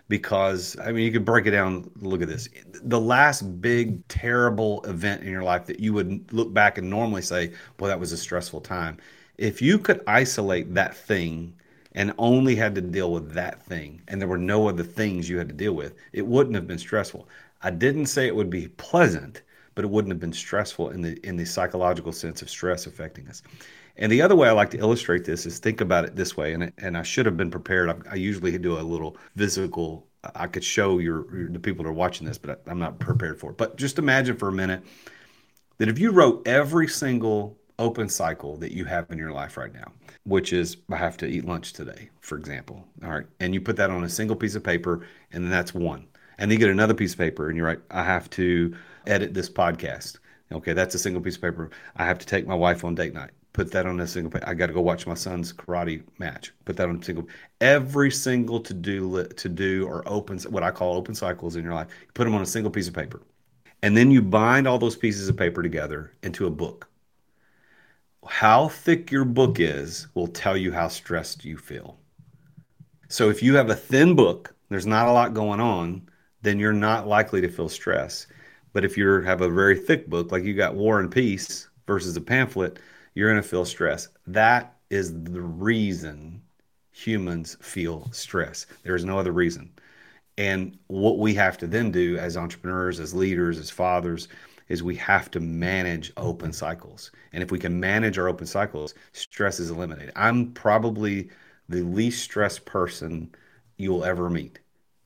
Because, 0.09 0.79
I 0.81 0.93
mean, 0.93 1.07
you 1.07 1.13
could 1.13 1.25
break 1.25 1.47
it 1.47 1.53
down. 1.53 1.91
Look 1.97 2.21
at 2.21 2.29
this. 2.29 2.51
The 2.83 3.01
last 3.01 3.63
big, 3.63 4.07
terrible 4.09 4.83
event 4.83 5.23
in 5.23 5.31
your 5.31 5.43
life 5.43 5.65
that 5.67 5.81
you 5.81 5.95
would 5.95 6.31
look 6.35 6.53
back 6.53 6.77
and 6.77 6.91
normally 6.91 7.23
say, 7.23 7.53
well, 7.79 7.89
that 7.89 7.99
was 7.99 8.13
a 8.13 8.19
stressful 8.19 8.61
time. 8.61 8.99
If 9.39 9.63
you 9.63 9.79
could 9.79 10.03
isolate 10.07 10.75
that 10.75 10.95
thing 10.95 11.55
and 11.93 12.15
only 12.19 12.55
had 12.55 12.75
to 12.75 12.81
deal 12.81 13.13
with 13.13 13.33
that 13.33 13.63
thing 13.63 14.01
and 14.09 14.21
there 14.21 14.29
were 14.29 14.39
no 14.39 14.69
other 14.69 14.83
things 14.83 15.29
you 15.29 15.39
had 15.39 15.49
to 15.49 15.55
deal 15.55 15.73
with, 15.73 15.95
it 16.13 16.27
wouldn't 16.27 16.55
have 16.55 16.67
been 16.67 16.79
stressful. 16.79 17.29
I 17.63 17.71
didn't 17.71 18.07
say 18.07 18.27
it 18.27 18.37
would 18.37 18.51
be 18.51 18.69
pleasant, 18.69 19.43
but 19.75 19.85
it 19.85 19.89
wouldn't 19.89 20.13
have 20.13 20.21
been 20.21 20.33
stressful 20.33 20.91
in 20.91 21.03
the 21.03 21.19
in 21.27 21.37
the 21.37 21.45
psychological 21.45 22.13
sense 22.13 22.43
of 22.43 22.51
stress 22.51 22.87
affecting 22.87 23.29
us. 23.29 23.43
And 23.97 24.11
the 24.11 24.23
other 24.23 24.35
way 24.35 24.49
I 24.49 24.53
like 24.53 24.71
to 24.71 24.79
illustrate 24.79 25.25
this 25.25 25.47
is 25.47 25.59
think 25.59 25.81
about 25.81 26.05
it 26.05 26.17
this 26.17 26.37
way, 26.37 26.55
and 26.55 26.73
and 26.79 26.97
I 26.97 27.03
should 27.03 27.27
have 27.27 27.37
been 27.37 27.51
prepared. 27.51 27.91
I, 27.91 28.13
I 28.13 28.15
usually 28.15 28.57
do 28.59 28.79
a 28.79 28.81
little 28.81 29.17
physical. 29.37 30.07
I 30.35 30.47
could 30.47 30.65
show 30.65 30.99
your, 30.99 31.35
your 31.37 31.49
the 31.51 31.59
people 31.59 31.85
that 31.85 31.91
are 31.91 31.95
watching 31.95 32.27
this, 32.27 32.39
but 32.39 32.63
I, 32.67 32.71
I'm 32.71 32.79
not 32.79 32.99
prepared 32.99 33.39
for 33.39 33.51
it. 33.51 33.57
But 33.57 33.77
just 33.77 33.99
imagine 33.99 34.37
for 34.37 34.49
a 34.49 34.53
minute 34.53 34.83
that 35.79 35.89
if 35.89 35.99
you 35.99 36.11
wrote 36.11 36.47
every 36.47 36.89
single 36.89 37.59
open 37.81 38.09
cycle 38.09 38.57
that 38.59 38.73
you 38.73 38.85
have 38.85 39.11
in 39.11 39.19
your 39.19 39.33
life 39.33 39.57
right 39.57 39.73
now, 39.73 39.91
which 40.25 40.53
is 40.53 40.77
I 40.91 40.97
have 40.97 41.17
to 41.19 41.27
eat 41.27 41.47
lunch 41.47 41.73
today, 41.73 42.11
for 42.21 42.37
example. 42.39 42.85
All 43.03 43.11
right. 43.11 43.27
And 43.41 43.55
you 43.55 43.61
put 43.61 43.77
that 43.77 43.91
on 43.91 44.05
a 44.05 44.09
single 44.09 44.37
piece 44.37 44.55
of 44.55 44.63
paper, 44.63 45.07
and 45.33 45.43
then 45.43 45.51
that's 45.51 45.75
one. 45.75 46.07
And 46.39 46.51
then 46.51 46.59
you 46.59 46.59
get 46.59 46.71
another 46.71 46.95
piece 46.95 47.15
of 47.15 47.19
paper, 47.19 47.49
and 47.49 47.57
you're 47.57 47.69
like, 47.69 47.83
I 47.91 48.05
have 48.05 48.31
to 48.31 48.77
edit 49.07 49.35
this 49.35 49.51
podcast. 49.51 50.19
Okay, 50.53 50.73
that's 50.73 50.95
a 50.95 50.99
single 50.99 51.23
piece 51.23 51.37
of 51.37 51.43
paper. 51.43 51.71
I 51.97 52.05
have 52.05 52.19
to 52.19 52.27
take 52.27 52.47
my 52.47 52.55
wife 52.55 52.85
on 52.85 52.95
date 52.95 53.15
night. 53.15 53.31
Put 53.53 53.73
that 53.73 53.87
on 53.87 53.99
a 54.01 54.07
single. 54.07 54.39
I 54.45 54.55
got 54.55 54.67
to 54.67 54.73
go 54.73 54.81
watch 54.81 55.07
my 55.07 55.15
son's 55.15 55.53
karate 55.53 56.03
match. 56.19 56.53
Put 56.65 56.77
that 56.77 56.89
on 56.89 57.01
a 57.01 57.03
single. 57.03 57.27
Every 57.61 58.11
single 58.11 58.61
to 58.61 58.75
do 58.75 59.25
to 59.25 59.49
do 59.49 59.87
or 59.87 60.07
open 60.07 60.39
what 60.51 60.63
I 60.63 60.71
call 60.71 60.97
open 60.97 61.15
cycles 61.15 61.57
in 61.57 61.65
your 61.65 61.75
life. 61.75 61.89
put 62.15 62.25
them 62.25 62.35
on 62.35 62.43
a 62.43 62.47
single 62.47 62.71
piece 62.71 62.89
of 62.89 62.95
paper, 62.95 63.23
and 63.83 63.97
then 63.97 64.11
you 64.11 64.23
bind 64.23 64.69
all 64.69 64.79
those 64.79 64.97
pieces 64.97 65.29
of 65.29 65.37
paper 65.37 65.63
together 65.63 66.13
into 66.23 66.47
a 66.47 66.51
book 66.51 66.90
how 68.29 68.69
thick 68.69 69.11
your 69.11 69.25
book 69.25 69.59
is 69.61 70.07
will 70.15 70.29
tell 70.29 70.57
you 70.57 70.73
how 70.73 70.89
stressed 70.89 71.45
you 71.45 71.57
feel. 71.57 71.99
So 73.09 73.29
if 73.31 73.43
you 73.43 73.57
have 73.57 73.71
a 73.71 73.75
thin 73.75 74.15
book, 74.15 74.55
there's 74.69 74.87
not 74.87 75.09
a 75.09 75.13
lot 75.13 75.35
going 75.35 75.61
on, 75.61 76.09
then 76.43 76.59
you're 76.59 76.73
not 76.73 77.09
likely 77.09 77.41
to 77.41 77.49
feel 77.49 77.69
stress. 77.69 78.27
But 78.73 78.85
if 78.85 78.97
you 78.97 79.21
have 79.23 79.41
a 79.41 79.49
very 79.49 79.77
thick 79.77 80.09
book, 80.09 80.31
like 80.31 80.45
you 80.45 80.55
got 80.55 80.77
War 80.77 81.01
and 81.01 81.11
Peace 81.11 81.69
versus 81.87 82.17
a 82.17 82.21
pamphlet, 82.21 82.79
you're 83.15 83.31
going 83.31 83.43
to 83.43 83.49
feel 83.49 83.65
stress. 83.65 84.09
That 84.27 84.77
is 84.91 85.13
the 85.25 85.41
reason 85.41 86.41
humans 86.93 87.57
feel 87.61 88.09
stress. 88.13 88.67
There 88.83 88.95
is 88.95 89.05
no 89.05 89.19
other 89.19 89.33
reason. 89.33 89.71
And 90.39 90.79
what 90.87 91.19
we 91.19 91.35
have 91.35 91.59
to 91.59 91.67
then 91.67 91.91
do 91.91 92.17
as 92.17 92.37
entrepreneurs, 92.37 93.01
as 93.01 93.15
leaders, 93.15 93.59
as 93.59 93.71
fathers, 93.71 94.29
is 94.71 94.83
we 94.83 94.95
have 94.95 95.31
to 95.33 95.41
manage 95.41 96.13
open 96.17 96.53
cycles. 96.53 97.11
And 97.33 97.43
if 97.43 97.51
we 97.51 97.59
can 97.59 97.79
manage 97.79 98.19
our 98.19 98.29
open 98.29 98.47
cycles, 98.47 98.95
stress 99.13 99.59
is 99.61 99.69
eliminated. 99.69 100.13
I'm 100.17 100.53
probably 100.53 101.29
the 101.69 101.83
least 101.83 102.23
stressed 102.23 102.65
person 102.65 103.35
you'll 103.77 104.05
ever 104.05 104.31
meet. 104.31 104.61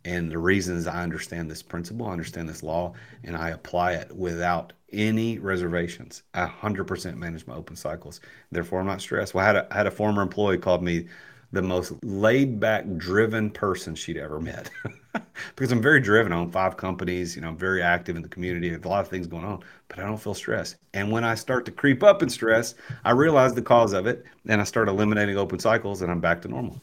And 0.04 0.30
the 0.30 0.38
reason 0.38 0.76
is 0.76 0.86
I 0.86 1.02
understand 1.02 1.50
this 1.50 1.62
principle, 1.62 2.06
I 2.06 2.12
understand 2.12 2.46
this 2.46 2.62
law, 2.62 2.92
and 3.24 3.36
I 3.36 3.50
apply 3.50 3.92
it 3.94 4.14
without 4.14 4.74
any 4.92 5.38
reservations. 5.38 6.22
I 6.34 6.46
100% 6.46 7.16
manage 7.16 7.46
my 7.46 7.54
open 7.54 7.74
cycles. 7.74 8.20
Therefore, 8.52 8.80
I'm 8.80 8.86
not 8.86 9.00
stressed. 9.00 9.32
Well, 9.32 9.44
I 9.44 9.46
had 9.46 9.56
a, 9.56 9.66
I 9.72 9.76
had 9.78 9.86
a 9.86 9.90
former 9.90 10.20
employee 10.20 10.58
called 10.58 10.82
me 10.82 11.08
the 11.54 11.62
most 11.62 11.92
laid 12.04 12.60
back, 12.60 12.84
driven 12.96 13.50
person 13.50 13.94
she'd 13.94 14.16
ever 14.16 14.40
met. 14.40 14.70
because 15.56 15.72
I'm 15.72 15.80
very 15.80 16.00
driven. 16.00 16.32
I 16.32 16.36
own 16.36 16.50
five 16.50 16.76
companies. 16.76 17.34
You 17.34 17.42
know, 17.42 17.48
I'm 17.48 17.56
very 17.56 17.82
active 17.82 18.16
in 18.16 18.22
the 18.22 18.28
community. 18.28 18.68
There's 18.68 18.84
a 18.84 18.88
lot 18.88 19.00
of 19.00 19.08
things 19.08 19.26
going 19.26 19.44
on, 19.44 19.62
but 19.88 19.98
I 19.98 20.02
don't 20.02 20.18
feel 20.18 20.34
stress. 20.34 20.76
And 20.92 21.10
when 21.10 21.24
I 21.24 21.34
start 21.34 21.64
to 21.66 21.72
creep 21.72 22.02
up 22.02 22.22
in 22.22 22.28
stress, 22.28 22.74
I 23.04 23.12
realize 23.12 23.54
the 23.54 23.62
cause 23.62 23.92
of 23.92 24.06
it, 24.06 24.24
and 24.48 24.60
I 24.60 24.64
start 24.64 24.88
eliminating 24.88 25.36
open 25.36 25.58
cycles, 25.58 26.02
and 26.02 26.10
I'm 26.10 26.20
back 26.20 26.42
to 26.42 26.48
normal. 26.48 26.80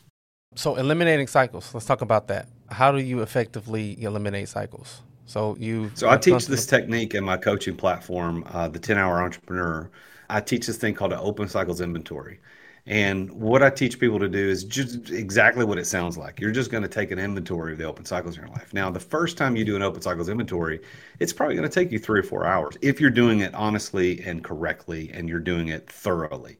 So, 0.56 0.76
eliminating 0.76 1.28
cycles. 1.28 1.74
Let's 1.74 1.86
talk 1.86 2.02
about 2.02 2.28
that. 2.28 2.48
How 2.70 2.92
do 2.92 3.00
you 3.00 3.22
effectively 3.22 4.02
eliminate 4.04 4.50
cycles? 4.50 5.02
So 5.26 5.56
you. 5.58 5.92
So 5.94 6.10
I 6.10 6.18
teach 6.18 6.48
this 6.48 6.66
technique 6.66 7.16
in 7.16 7.24
my 7.24 7.38
coaching 7.38 7.78
platform, 7.78 8.44
uh, 8.52 8.68
the 8.68 8.80
10 8.80 8.98
Hour 8.98 9.24
Entrepreneur. 9.24 9.90
I 10.30 10.42
teach 10.42 10.68
this 10.68 10.76
thing 10.76 10.94
called 10.94 11.14
an 11.14 11.20
open 11.22 11.48
cycles 11.48 11.80
inventory. 11.80 12.42
And 12.88 13.32
what 13.32 13.62
I 13.62 13.70
teach 13.70 14.00
people 14.00 14.17
to 14.20 14.28
do 14.28 14.50
is 14.50 14.63
just 14.63 15.12
exactly 15.12 15.63
what 15.63 15.78
it 15.78 15.86
sounds 15.86 16.17
like. 16.17 16.39
You're 16.39 16.52
just 16.52 16.72
going 16.72 16.82
to 16.82 16.89
take 16.89 17.12
an 17.12 17.20
inventory 17.20 17.74
of 17.74 17.78
the 17.78 17.84
open 17.84 18.06
cycles 18.06 18.38
in 18.38 18.44
your 18.44 18.52
life. 18.52 18.74
Now, 18.74 18.89
the 18.89 19.00
first 19.00 19.38
time 19.38 19.56
you 19.56 19.63
do 19.63 19.76
an 19.76 19.84
open 19.84 20.02
cycles 20.02 20.30
inventory, 20.30 20.82
it's 21.20 21.32
probably 21.32 21.56
going 21.56 21.70
to 21.70 21.74
take 21.74 21.91
you 21.91 22.00
three 22.00 22.20
or 22.20 22.24
four 22.24 22.46
hours 22.46 22.78
if 22.82 23.00
you're 23.00 23.12
doing 23.12 23.41
it 23.41 23.54
honestly 23.54 24.22
and 24.22 24.44
correctly 24.44 25.12
and 25.13 25.30
you're 25.30 25.39
doing 25.39 25.67
it 25.67 25.89
thoroughly. 25.91 26.58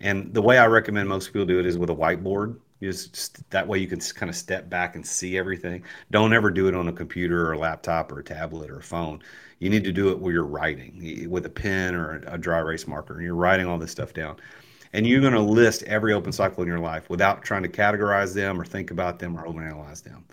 And 0.00 0.32
the 0.32 0.40
way 0.40 0.58
I 0.58 0.66
recommend 0.66 1.08
most 1.08 1.32
people 1.32 1.44
do 1.44 1.58
it 1.58 1.66
is 1.66 1.76
with 1.76 1.90
a 1.90 1.94
whiteboard. 1.94 2.56
Just, 2.80 3.12
just 3.12 3.50
that 3.50 3.66
way 3.66 3.78
you 3.78 3.88
can 3.88 4.00
kind 4.00 4.30
of 4.30 4.36
step 4.36 4.70
back 4.70 4.94
and 4.94 5.04
see 5.04 5.36
everything. 5.36 5.82
Don't 6.12 6.32
ever 6.32 6.50
do 6.50 6.68
it 6.68 6.74
on 6.74 6.88
a 6.88 6.92
computer 6.92 7.46
or 7.46 7.52
a 7.52 7.58
laptop 7.58 8.10
or 8.12 8.20
a 8.20 8.24
tablet 8.24 8.70
or 8.70 8.78
a 8.78 8.82
phone. 8.82 9.20
You 9.58 9.68
need 9.68 9.82
to 9.84 9.92
do 9.92 10.10
it 10.10 10.20
where 10.20 10.32
you're 10.32 10.44
writing 10.44 11.28
with 11.28 11.44
a 11.44 11.50
pen 11.50 11.94
or 11.94 12.22
a 12.26 12.38
dry 12.38 12.60
erase 12.60 12.86
marker 12.86 13.14
and 13.14 13.24
you're 13.24 13.34
writing 13.34 13.66
all 13.66 13.76
this 13.76 13.90
stuff 13.90 14.14
down 14.14 14.36
and 14.92 15.06
you're 15.06 15.20
going 15.20 15.32
to 15.32 15.40
list 15.40 15.82
every 15.84 16.12
open 16.12 16.32
cycle 16.32 16.62
in 16.62 16.68
your 16.68 16.78
life 16.78 17.08
without 17.10 17.42
trying 17.42 17.62
to 17.62 17.68
categorize 17.68 18.34
them 18.34 18.60
or 18.60 18.64
think 18.64 18.90
about 18.90 19.18
them 19.18 19.38
or 19.38 19.46
overanalyze 19.46 20.02
them. 20.02 20.24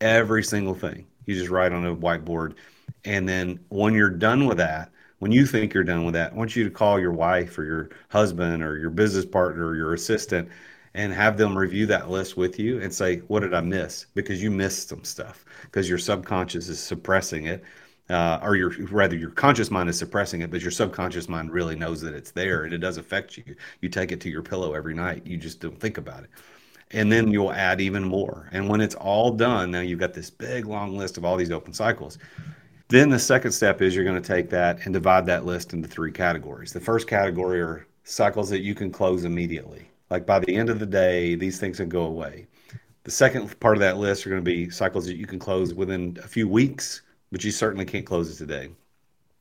Every 0.00 0.42
single 0.42 0.74
thing 0.74 1.06
you 1.26 1.34
just 1.34 1.50
write 1.50 1.72
on 1.72 1.86
a 1.86 1.94
whiteboard, 1.94 2.54
and 3.04 3.28
then 3.28 3.60
when 3.68 3.94
you're 3.94 4.10
done 4.10 4.46
with 4.46 4.58
that, 4.58 4.90
when 5.18 5.32
you 5.32 5.46
think 5.46 5.74
you're 5.74 5.84
done 5.84 6.04
with 6.04 6.14
that, 6.14 6.32
I 6.32 6.36
want 6.36 6.54
you 6.54 6.64
to 6.64 6.70
call 6.70 7.00
your 7.00 7.12
wife 7.12 7.58
or 7.58 7.64
your 7.64 7.90
husband 8.08 8.62
or 8.62 8.78
your 8.78 8.90
business 8.90 9.24
partner 9.24 9.66
or 9.66 9.76
your 9.76 9.94
assistant 9.94 10.48
and 10.94 11.12
have 11.12 11.36
them 11.36 11.58
review 11.58 11.86
that 11.86 12.10
list 12.10 12.36
with 12.36 12.58
you 12.58 12.80
and 12.80 12.92
say, 12.92 13.18
What 13.26 13.40
did 13.40 13.54
I 13.54 13.60
miss? 13.60 14.06
Because 14.14 14.42
you 14.42 14.50
missed 14.50 14.88
some 14.88 15.04
stuff 15.04 15.44
because 15.62 15.88
your 15.88 15.98
subconscious 15.98 16.68
is 16.68 16.80
suppressing 16.80 17.46
it 17.46 17.64
uh, 18.10 18.38
or 18.42 18.56
your 18.56 18.70
rather 18.90 19.16
your 19.16 19.30
conscious 19.30 19.70
mind 19.70 19.88
is 19.88 19.98
suppressing 19.98 20.40
it, 20.40 20.50
but 20.50 20.62
your 20.62 20.70
subconscious 20.70 21.28
mind 21.28 21.50
really 21.50 21.76
knows 21.76 22.00
that 22.00 22.14
it's 22.14 22.30
there 22.30 22.64
and 22.64 22.72
it 22.72 22.78
does 22.78 22.96
affect 22.96 23.36
you. 23.36 23.54
You 23.80 23.88
take 23.88 24.12
it 24.12 24.20
to 24.22 24.30
your 24.30 24.42
pillow 24.42 24.74
every 24.74 24.94
night. 24.94 25.26
You 25.26 25.36
just 25.36 25.60
don't 25.60 25.78
think 25.78 25.98
about 25.98 26.24
it. 26.24 26.30
And 26.92 27.12
then 27.12 27.30
you'll 27.30 27.52
add 27.52 27.82
even 27.82 28.02
more. 28.02 28.48
And 28.52 28.66
when 28.66 28.80
it's 28.80 28.94
all 28.94 29.32
done, 29.32 29.70
now 29.70 29.80
you've 29.80 29.98
got 29.98 30.14
this 30.14 30.30
big 30.30 30.64
long 30.64 30.96
list 30.96 31.18
of 31.18 31.24
all 31.24 31.36
these 31.36 31.50
open 31.50 31.74
cycles. 31.74 32.18
Then 32.88 33.10
the 33.10 33.18
second 33.18 33.52
step 33.52 33.82
is 33.82 33.94
you're 33.94 34.04
going 34.04 34.20
to 34.20 34.26
take 34.26 34.48
that 34.50 34.86
and 34.86 34.94
divide 34.94 35.26
that 35.26 35.44
list 35.44 35.74
into 35.74 35.86
three 35.86 36.10
categories. 36.10 36.72
The 36.72 36.80
first 36.80 37.06
category 37.06 37.60
are 37.60 37.86
cycles 38.04 38.48
that 38.48 38.60
you 38.60 38.74
can 38.74 38.90
close 38.90 39.26
immediately. 39.26 39.90
Like 40.08 40.24
by 40.24 40.38
the 40.38 40.56
end 40.56 40.70
of 40.70 40.78
the 40.78 40.86
day, 40.86 41.34
these 41.34 41.60
things 41.60 41.76
can 41.76 41.90
go 41.90 42.04
away. 42.04 42.46
The 43.04 43.10
second 43.10 43.60
part 43.60 43.76
of 43.76 43.80
that 43.80 43.98
list 43.98 44.26
are 44.26 44.30
going 44.30 44.42
to 44.42 44.50
be 44.50 44.70
cycles 44.70 45.04
that 45.06 45.16
you 45.16 45.26
can 45.26 45.38
close 45.38 45.74
within 45.74 46.16
a 46.24 46.28
few 46.28 46.48
weeks 46.48 47.02
but 47.30 47.44
you 47.44 47.50
certainly 47.50 47.84
can't 47.84 48.06
close 48.06 48.30
it 48.30 48.36
today. 48.36 48.70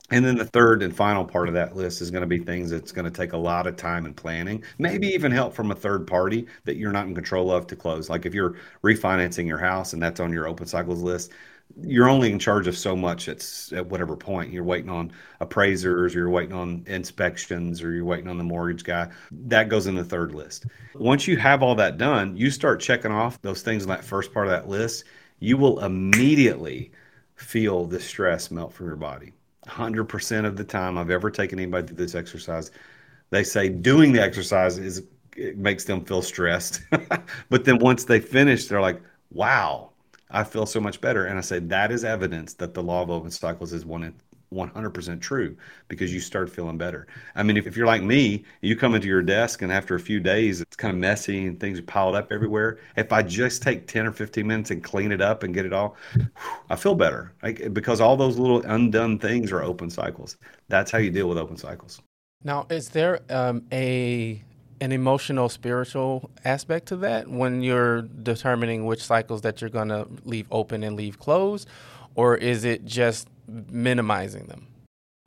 And 0.10 0.24
then 0.24 0.38
the 0.38 0.46
third 0.46 0.84
and 0.84 0.96
final 0.96 1.26
part 1.26 1.50
of 1.50 1.54
that 1.56 1.76
list 1.76 2.02
is 2.02 2.12
going 2.12 2.22
to 2.22 2.28
be 2.28 2.40
things 2.40 2.70
that's 2.70 2.94
going 2.94 3.06
to 3.06 3.12
take 3.12 3.34
a 3.34 3.38
lot 3.38 3.68
of 3.68 3.76
time 3.76 4.06
and 4.06 4.16
planning, 4.16 4.64
maybe 4.78 5.08
even 5.08 5.34
help 5.34 5.54
from 5.54 5.70
a 5.70 5.76
third 5.76 6.08
party 6.08 6.48
that 6.64 6.78
you're 6.78 6.94
not 6.94 7.08
in 7.08 7.16
control 7.16 7.52
of 7.52 7.68
to 7.68 7.76
close. 7.76 8.10
Like 8.10 8.26
if 8.26 8.34
you're 8.34 8.56
refinancing 8.84 9.48
your 9.48 9.58
house 9.58 9.92
and 9.92 10.02
that's 10.02 10.22
on 10.22 10.32
your 10.32 10.48
open 10.48 10.66
cycles 10.66 11.02
list, 11.02 11.34
you're 11.82 12.08
only 12.08 12.32
in 12.32 12.40
charge 12.40 12.68
of 12.68 12.78
so 12.78 12.96
much 12.96 13.28
at, 13.28 13.46
at 13.74 13.86
whatever 13.88 14.16
point. 14.16 14.54
You're 14.54 14.64
waiting 14.64 14.90
on 14.90 15.12
appraisers, 15.42 16.16
or 16.16 16.20
you're 16.20 16.30
waiting 16.30 16.56
on 16.56 16.84
inspections, 16.88 17.84
or 17.84 17.92
you're 17.92 18.06
waiting 18.06 18.30
on 18.30 18.38
the 18.38 18.46
mortgage 18.46 18.86
guy. 18.86 19.10
That 19.32 19.68
goes 19.68 19.88
in 19.88 19.96
the 19.96 20.06
third 20.06 20.34
list. 20.34 20.68
Once 20.96 21.28
you 21.28 21.36
have 21.36 21.62
all 21.62 21.76
that 21.76 21.98
done, 21.98 22.38
you 22.38 22.50
start 22.52 22.80
checking 22.80 23.12
off 23.12 23.42
those 23.42 23.62
things 23.62 23.84
in 23.84 23.90
that 23.90 24.06
first 24.06 24.34
part 24.34 24.48
of 24.48 24.52
that 24.52 24.70
list. 24.70 25.04
You 25.40 25.58
will 25.58 25.84
immediately 25.84 26.92
feel 27.38 27.86
the 27.86 28.00
stress 28.00 28.52
melt 28.52 28.74
from 28.74 28.88
your 28.88 28.96
body. 28.96 29.32
100% 29.68 30.46
of 30.46 30.58
the 30.58 30.64
time 30.64 30.98
I've 30.98 31.10
ever 31.10 31.30
taken 31.30 31.60
anybody 31.60 31.88
through 31.88 31.98
this 31.98 32.16
exercise, 32.16 32.72
they 33.30 33.44
say 33.44 33.70
doing 33.70 34.12
the 34.12 34.22
exercise 34.22 34.78
is 34.78 35.04
it 35.36 35.58
makes 35.58 35.84
them 35.84 36.04
feel 36.04 36.22
stressed. 36.22 36.82
but 37.50 37.64
then 37.64 37.78
once 37.78 38.04
they 38.06 38.20
finish, 38.20 38.68
they're 38.68 38.82
like, 38.82 39.02
wow, 39.32 39.92
I 40.32 40.44
feel 40.44 40.66
so 40.66 40.80
much 40.80 41.00
better. 41.00 41.26
And 41.26 41.38
I 41.38 41.42
say 41.42 41.60
that 41.60 41.92
is 41.92 42.04
evidence 42.04 42.54
that 42.56 42.74
the 42.74 42.84
law 42.84 43.04
of 43.04 43.10
open 43.10 43.32
cycles 43.32 43.72
is 43.72 43.86
one 43.86 44.04
100% 44.54 45.22
true 45.22 45.56
because 45.88 46.14
you 46.14 46.20
start 46.20 46.50
feeling 46.50 46.78
better. 46.78 47.08
I 47.36 47.44
mean, 47.44 47.58
if, 47.58 47.68
if 47.68 47.76
you're 47.76 47.88
like 47.88 48.04
me, 48.04 48.46
you 48.62 48.76
come 48.76 48.96
into 48.96 49.08
your 49.08 49.22
desk 49.22 49.62
and 49.62 49.72
after 49.72 49.96
a 49.96 50.00
few 50.00 50.20
days, 50.20 50.62
it's 50.62 50.76
kind 50.76 50.94
of 50.94 51.00
messy 51.00 51.48
and 51.48 51.60
things 51.60 51.80
are 51.80 51.84
piled 51.84 52.16
up 52.16 52.32
everywhere. 52.32 52.80
If 52.96 53.12
I 53.12 53.24
just 53.24 53.62
take 53.62 53.88
10 53.88 54.06
or 54.06 54.12
15 54.12 54.48
minutes 54.48 54.72
and 54.72 54.84
clean 54.84 55.12
it 55.12 55.22
up 55.22 55.44
and 55.44 55.54
get 55.54 55.66
it 55.66 55.74
all, 55.74 55.96
I 56.70 56.76
feel 56.76 56.96
better 56.96 57.34
like, 57.44 57.74
because 57.74 58.02
all 58.02 58.16
those 58.16 58.38
little 58.38 58.62
undone 58.64 59.20
things 59.20 59.52
are 59.52 59.64
open 59.64 59.90
cycles. 59.90 60.38
That's 60.70 60.92
how 60.92 61.00
you 61.00 61.10
deal 61.10 61.28
with 61.28 61.38
open 61.38 61.58
cycles. 61.58 62.02
Now, 62.44 62.68
is 62.70 62.90
there 62.90 63.22
um, 63.30 63.64
a 63.72 64.42
an 64.80 64.92
emotional 64.92 65.50
spiritual 65.50 66.30
aspect 66.46 66.88
to 66.88 66.96
that 66.98 67.28
when 67.28 67.64
you're 67.64 68.04
determining 68.04 68.86
which 68.86 69.04
cycles 69.04 69.42
that 69.42 69.60
you're 69.60 69.72
going 69.72 69.88
to 69.90 70.08
leave 70.24 70.46
open 70.52 70.84
and 70.84 70.96
leave 70.96 71.18
closed 71.18 71.68
or 72.18 72.36
is 72.36 72.66
it 72.66 72.84
just 72.84 73.30
minimizing 73.48 74.48
them? 74.48 74.68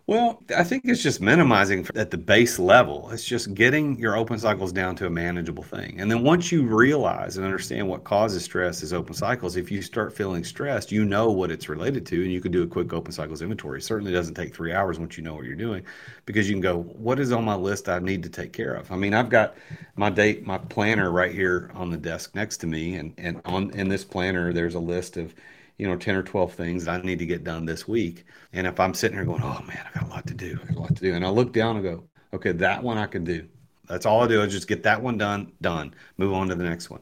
Well, 0.06 0.42
I 0.56 0.64
think 0.64 0.82
it's 0.86 1.04
just 1.04 1.20
minimizing 1.20 1.86
at 1.94 2.10
the 2.10 2.18
base 2.18 2.58
level. 2.58 3.08
It's 3.12 3.24
just 3.24 3.54
getting 3.54 3.96
your 3.96 4.16
open 4.16 4.40
cycles 4.40 4.72
down 4.72 4.96
to 4.96 5.06
a 5.06 5.10
manageable 5.10 5.62
thing. 5.62 6.00
And 6.00 6.10
then 6.10 6.24
once 6.24 6.50
you 6.50 6.66
realize 6.66 7.36
and 7.36 7.46
understand 7.46 7.88
what 7.88 8.02
causes 8.02 8.42
stress 8.42 8.82
is 8.82 8.92
open 8.92 9.14
cycles, 9.14 9.54
if 9.54 9.70
you 9.70 9.80
start 9.82 10.12
feeling 10.12 10.42
stressed, 10.42 10.90
you 10.90 11.04
know 11.04 11.30
what 11.30 11.52
it's 11.52 11.68
related 11.68 12.04
to, 12.06 12.22
and 12.24 12.32
you 12.32 12.40
can 12.40 12.50
do 12.50 12.64
a 12.64 12.66
quick 12.66 12.92
open 12.92 13.12
cycles 13.12 13.40
inventory. 13.40 13.78
It 13.78 13.84
certainly 13.84 14.10
doesn't 14.10 14.34
take 14.34 14.52
three 14.52 14.72
hours 14.72 14.98
once 14.98 15.16
you 15.16 15.22
know 15.22 15.34
what 15.34 15.44
you're 15.44 15.54
doing 15.54 15.84
because 16.26 16.48
you 16.48 16.56
can 16.56 16.60
go, 16.60 16.78
what 16.80 17.20
is 17.20 17.30
on 17.30 17.44
my 17.44 17.54
list 17.54 17.88
I 17.88 18.00
need 18.00 18.24
to 18.24 18.30
take 18.30 18.52
care 18.52 18.74
of? 18.74 18.90
I 18.90 18.96
mean, 18.96 19.14
I've 19.14 19.30
got 19.30 19.54
my 19.94 20.10
date, 20.10 20.44
my 20.44 20.58
planner 20.58 21.12
right 21.12 21.32
here 21.32 21.70
on 21.72 21.88
the 21.88 21.96
desk 21.96 22.34
next 22.34 22.56
to 22.58 22.66
me, 22.66 22.96
and, 22.96 23.14
and 23.16 23.40
on 23.44 23.70
in 23.70 23.88
this 23.88 24.04
planner, 24.04 24.52
there's 24.52 24.74
a 24.74 24.80
list 24.80 25.16
of 25.16 25.32
you 25.80 25.88
know, 25.88 25.96
10 25.96 26.14
or 26.14 26.22
12 26.22 26.52
things 26.52 26.86
I 26.86 27.00
need 27.00 27.18
to 27.20 27.26
get 27.26 27.42
done 27.42 27.64
this 27.64 27.88
week. 27.88 28.26
And 28.52 28.66
if 28.66 28.78
I'm 28.78 28.92
sitting 28.92 29.16
here 29.16 29.24
going, 29.24 29.42
oh 29.42 29.62
man, 29.66 29.82
I 29.88 29.98
got 29.98 30.08
a 30.08 30.10
lot 30.10 30.26
to 30.26 30.34
do, 30.34 30.58
I 30.62 30.66
got 30.66 30.76
a 30.76 30.80
lot 30.80 30.94
to 30.94 31.02
do. 31.02 31.14
And 31.14 31.24
I 31.24 31.30
look 31.30 31.54
down 31.54 31.76
and 31.76 31.82
go, 31.82 32.04
okay, 32.34 32.52
that 32.52 32.82
one 32.82 32.98
I 32.98 33.06
can 33.06 33.24
do. 33.24 33.48
That's 33.88 34.04
all 34.04 34.22
I 34.22 34.28
do 34.28 34.42
is 34.42 34.52
just 34.52 34.68
get 34.68 34.82
that 34.82 35.00
one 35.00 35.16
done, 35.16 35.52
done, 35.62 35.94
move 36.18 36.34
on 36.34 36.48
to 36.48 36.54
the 36.54 36.64
next 36.64 36.90
one. 36.90 37.00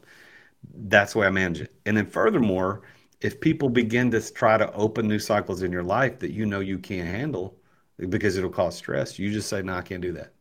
That's 0.73 1.11
the 1.11 1.19
way 1.19 1.27
I 1.27 1.29
manage 1.29 1.59
it. 1.59 1.73
And 1.85 1.97
then 1.97 2.05
furthermore, 2.05 2.83
if 3.19 3.41
people 3.41 3.67
begin 3.67 4.11
to 4.11 4.33
try 4.33 4.57
to 4.57 4.71
open 4.73 5.09
new 5.09 5.19
cycles 5.19 5.61
in 5.61 5.73
your 5.73 5.83
life 5.83 6.17
that 6.19 6.31
you 6.31 6.45
know 6.45 6.61
you 6.61 6.79
can't 6.79 7.07
handle 7.07 7.57
because 7.97 8.37
it'll 8.37 8.49
cause 8.49 8.77
stress, 8.77 9.19
you 9.19 9.29
just 9.29 9.49
say, 9.49 9.61
no, 9.61 9.73
I 9.73 9.81
can't 9.81 10.01
do 10.01 10.13
that. 10.13 10.31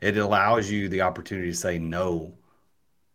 It 0.00 0.18
allows 0.18 0.68
you 0.68 0.88
the 0.88 1.02
opportunity 1.02 1.52
to 1.52 1.56
say 1.56 1.78
no 1.78 2.34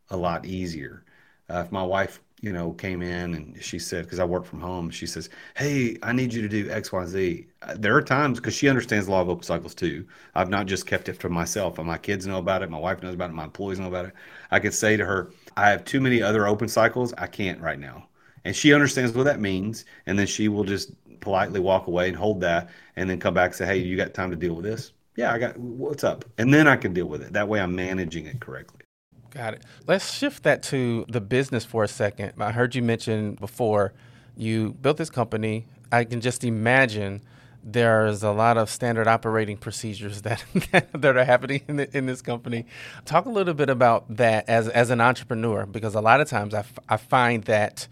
a 0.10 0.16
lot 0.16 0.46
easier. 0.46 1.04
Uh, 1.50 1.64
if 1.66 1.74
my 1.74 1.84
wife 1.84 2.22
you 2.42 2.52
know, 2.52 2.74
came 2.74 3.02
in 3.02 3.34
and 3.36 3.64
she 3.64 3.80
said, 3.80 4.06
because 4.06 4.20
I 4.20 4.26
work 4.26 4.46
from 4.46 4.62
home, 4.62 4.90
she 4.90 5.06
says, 5.08 5.30
Hey, 5.56 5.98
I 6.04 6.12
need 6.14 6.34
you 6.34 6.42
to 6.42 6.50
do 6.50 6.70
X, 6.70 6.92
Y, 6.92 7.06
Z. 7.06 7.48
Uh, 7.62 7.76
there 7.78 7.96
are 7.96 8.02
times 8.02 8.40
because 8.40 8.56
she 8.56 8.68
understands 8.70 9.06
the 9.06 9.12
law 9.12 9.22
of 9.22 9.30
open 9.30 9.44
cycles 9.44 9.76
too. 9.76 10.08
I've 10.36 10.50
not 10.50 10.66
just 10.66 10.86
kept 10.88 11.08
it 11.10 11.18
for 11.22 11.30
myself. 11.30 11.78
My 11.78 11.98
kids 11.98 12.26
know 12.28 12.40
about 12.40 12.64
it. 12.64 12.70
My 12.70 12.80
wife 12.80 13.02
knows 13.04 13.14
about 13.16 13.30
it. 13.30 13.34
My 13.34 13.44
employees 13.46 13.80
know 13.80 13.88
about 13.88 14.06
it. 14.06 14.14
I 14.52 14.60
could 14.60 14.74
say 14.74 14.98
to 14.98 15.06
her, 15.06 15.32
I 15.56 15.70
have 15.70 15.86
too 15.86 16.02
many 16.02 16.22
other 16.22 16.48
open 16.48 16.68
cycles. 16.68 17.14
I 17.18 17.28
can't 17.28 17.62
right 17.62 17.80
now. 17.80 18.08
And 18.44 18.56
she 18.56 18.74
understands 18.74 19.14
what 19.16 19.24
that 19.26 19.40
means. 19.40 19.86
And 20.06 20.18
then 20.18 20.28
she 20.28 20.48
will 20.48 20.64
just 20.64 20.92
politely 21.20 21.60
walk 21.60 21.88
away 21.88 22.08
and 22.08 22.18
hold 22.18 22.42
that 22.42 22.70
and 22.96 23.10
then 23.10 23.20
come 23.20 23.34
back 23.34 23.50
and 23.52 23.56
say, 23.56 23.66
Hey, 23.68 23.78
you 23.78 23.96
got 23.98 24.14
time 24.14 24.32
to 24.32 24.36
deal 24.38 24.56
with 24.56 24.66
this? 24.66 24.94
yeah, 25.16 25.34
I 25.34 25.40
got 25.40 25.58
what's 25.58 26.04
up, 26.04 26.26
and 26.38 26.54
then 26.54 26.68
I 26.68 26.76
can 26.78 26.94
deal 26.94 27.06
with 27.06 27.22
it. 27.22 27.34
That 27.34 27.48
way, 27.48 27.60
I'm 27.60 27.76
managing 27.76 28.26
it 28.26 28.40
correctly. 28.40 28.81
Got 29.32 29.54
it. 29.56 29.64
Let's 29.88 30.14
shift 30.14 30.44
that 30.44 30.62
to 30.64 31.06
the 31.08 31.22
business 31.22 31.64
for 31.64 31.84
a 31.84 31.88
second. 31.88 32.34
I 32.40 32.52
heard 32.52 32.76
you 32.76 32.82
mention 32.82 33.36
before 33.36 33.94
you 34.36 34.74
built 34.82 34.98
this 34.98 35.10
company. 35.10 35.66
I 35.92 36.04
can 36.04 36.20
just 36.22 36.44
imagine 36.44 37.22
there's 37.64 38.24
a 38.24 38.32
lot 38.32 38.58
of 38.58 38.70
standard 38.70 39.08
operating 39.08 39.56
procedures 39.56 40.22
that 40.24 40.44
that 40.94 41.18
are 41.18 41.24
happening 41.24 41.62
in, 41.70 41.78
the, 41.78 41.98
in 41.98 42.06
this 42.08 42.22
company. 42.22 42.66
Talk 43.06 43.26
a 43.26 43.30
little 43.30 43.54
bit 43.54 43.70
about 43.70 44.18
that 44.18 44.50
as 44.50 44.68
as 44.68 44.90
an 44.90 45.00
entrepreneur, 45.00 45.66
because 45.66 45.96
a 45.96 46.02
lot 46.02 46.20
of 46.20 46.28
times 46.28 46.54
I, 46.54 46.60
f- 46.60 46.80
I 46.90 46.98
find 46.98 47.44
that 47.46 47.88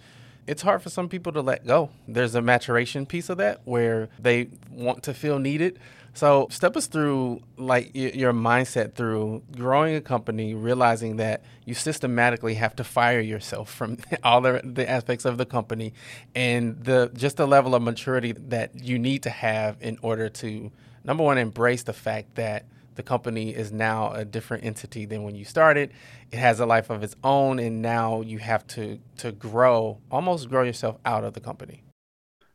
it's 0.46 0.64
hard 0.64 0.82
for 0.82 0.90
some 0.90 1.08
people 1.08 1.32
to 1.34 1.42
let 1.42 1.66
go. 1.66 1.90
There's 2.08 2.36
a 2.36 2.42
maturation 2.42 3.06
piece 3.06 3.30
of 3.30 3.38
that 3.38 3.62
where 3.64 4.10
they 4.20 4.50
want 4.72 5.04
to 5.04 5.14
feel 5.14 5.40
needed. 5.40 5.80
So 6.20 6.48
step 6.52 6.76
us 6.76 6.88
through 6.88 7.44
like 7.56 7.92
your 7.94 8.34
mindset 8.34 8.94
through 8.94 9.42
growing 9.56 9.96
a 9.96 10.02
company, 10.02 10.54
realizing 10.54 11.16
that 11.16 11.46
you 11.64 11.74
systematically 11.74 12.56
have 12.56 12.76
to 12.76 12.84
fire 12.84 13.22
yourself 13.22 13.74
from 13.74 14.00
all 14.26 14.42
the, 14.42 14.60
the 14.66 14.90
aspects 14.90 15.24
of 15.24 15.38
the 15.38 15.46
company, 15.46 15.94
and 16.36 16.84
the 16.84 17.10
just 17.14 17.38
the 17.38 17.48
level 17.48 17.74
of 17.74 17.82
maturity 17.82 18.34
that 18.34 18.84
you 18.84 19.00
need 19.00 19.24
to 19.24 19.30
have 19.30 19.78
in 19.80 19.98
order 20.02 20.28
to 20.28 20.70
number 21.06 21.24
one 21.24 21.38
embrace 21.38 21.84
the 21.84 21.94
fact 21.94 22.36
that 22.36 22.66
the 22.96 23.04
company 23.04 23.56
is 23.56 23.72
now 23.72 24.12
a 24.12 24.26
different 24.26 24.66
entity 24.66 25.06
than 25.06 25.24
when 25.24 25.36
you 25.36 25.46
started. 25.46 25.90
It 26.34 26.40
has 26.40 26.60
a 26.60 26.66
life 26.66 26.90
of 26.90 27.02
its 27.02 27.16
own, 27.24 27.60
and 27.60 27.82
now 27.82 28.20
you 28.20 28.40
have 28.40 28.68
to 28.76 29.00
to 29.20 29.32
grow, 29.32 30.00
almost 30.12 30.50
grow 30.50 30.64
yourself 30.64 30.98
out 31.06 31.24
of 31.24 31.34
the 31.34 31.40
company. 31.40 31.82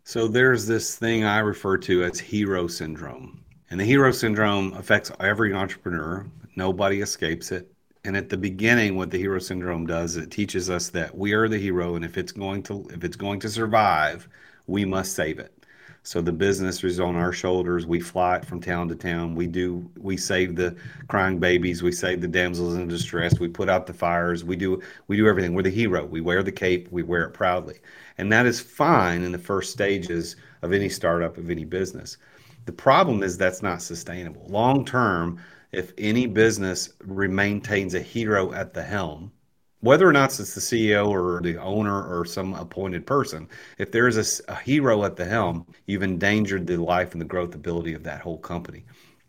So 0.03 0.29
there's 0.29 0.67
this 0.67 0.97
thing 0.97 1.25
I 1.25 1.39
refer 1.39 1.79
to 1.79 2.05
as 2.05 2.21
hero 2.21 2.67
syndrome. 2.67 3.44
And 3.75 3.81
the 3.81 3.87
hero 3.87 4.13
syndrome 4.13 4.73
affects 4.75 5.11
every 5.19 5.53
entrepreneur. 5.53 6.25
Nobody 6.55 7.01
escapes 7.01 7.51
it. 7.51 7.73
And 8.05 8.17
at 8.17 8.29
the 8.29 8.37
beginning, 8.37 8.97
what 8.97 9.11
the 9.11 9.19
hero 9.19 9.41
syndrome 9.41 9.85
does, 9.85 10.15
it 10.15 10.31
teaches 10.31 10.71
us 10.71 10.91
that 10.91 11.19
we 11.19 11.33
are 11.33 11.49
the 11.49 11.59
hero, 11.59 11.97
and 11.97 12.05
if 12.05 12.17
it's 12.17 12.31
going 12.31 12.63
to 12.63 12.87
if 12.91 13.03
it's 13.03 13.17
going 13.17 13.41
to 13.41 13.49
survive, 13.49 14.29
we 14.69 14.85
must 14.85 15.17
save 15.17 15.41
it. 15.41 15.67
So 16.05 16.21
the 16.21 16.31
business 16.31 16.85
is 16.85 17.01
on 17.01 17.17
our 17.17 17.33
shoulders. 17.33 17.85
We 17.85 17.99
fly 17.99 18.37
it 18.37 18.45
from 18.45 18.61
town 18.61 18.87
to 18.91 18.95
town. 18.95 19.35
We 19.35 19.49
do. 19.49 19.91
We 19.99 20.19
save 20.19 20.55
the 20.55 20.77
crying 21.09 21.41
babies. 21.41 21.83
We 21.83 21.91
save 21.91 22.21
the 22.21 22.29
damsels 22.29 22.77
in 22.77 22.87
distress. 22.87 23.41
We 23.41 23.49
put 23.49 23.69
out 23.69 23.89
the 23.89 23.93
fires. 23.93 24.45
We 24.45 24.55
do. 24.55 24.81
We 25.09 25.17
do 25.17 25.27
everything. 25.27 25.53
We're 25.53 25.63
the 25.63 25.71
hero. 25.71 26.07
We 26.07 26.21
wear 26.21 26.45
the 26.45 26.53
cape. 26.53 26.93
We 26.93 27.03
wear 27.03 27.25
it 27.25 27.35
proudly, 27.35 27.81
and 28.19 28.31
that 28.33 28.47
is 28.47 28.61
fine 28.61 29.25
in 29.25 29.33
the 29.33 29.39
first 29.39 29.73
stages 29.73 30.37
of 30.63 30.73
any 30.73 30.89
startup 30.89 31.39
of 31.39 31.51
any 31.51 31.65
business. 31.65 32.19
The 32.67 32.73
problem 32.73 33.23
is 33.23 33.37
that's 33.37 33.63
not 33.63 33.83
sustainable 33.83 34.47
long 34.49 34.85
term. 34.85 35.39
If 35.73 35.93
any 35.99 36.27
business 36.27 36.95
maintains 37.05 37.95
a 37.95 38.01
hero 38.01 38.53
at 38.53 38.73
the 38.73 38.83
helm, 38.83 39.33
whether 39.81 40.09
or 40.09 40.13
not 40.13 40.39
it's 40.41 40.55
the 40.55 40.61
CEO 40.63 41.11
or 41.11 41.43
the 41.43 41.59
owner 41.59 42.03
or 42.07 42.25
some 42.25 42.55
appointed 42.55 43.07
person, 43.07 43.47
if 43.77 43.93
there 43.93 44.09
is 44.09 44.41
a, 44.49 44.53
a, 44.53 44.57
hero 44.57 45.05
at 45.05 45.17
the 45.17 45.27
helm, 45.27 45.67
you've 45.85 46.03
endangered 46.03 46.67
the 46.67 46.79
life 46.79 47.13
and 47.13 47.21
the 47.21 47.27
growth 47.27 47.55
ability 47.55 47.93
of 47.93 48.03
that 48.05 48.23
whole 48.23 48.39
company. 48.39 48.87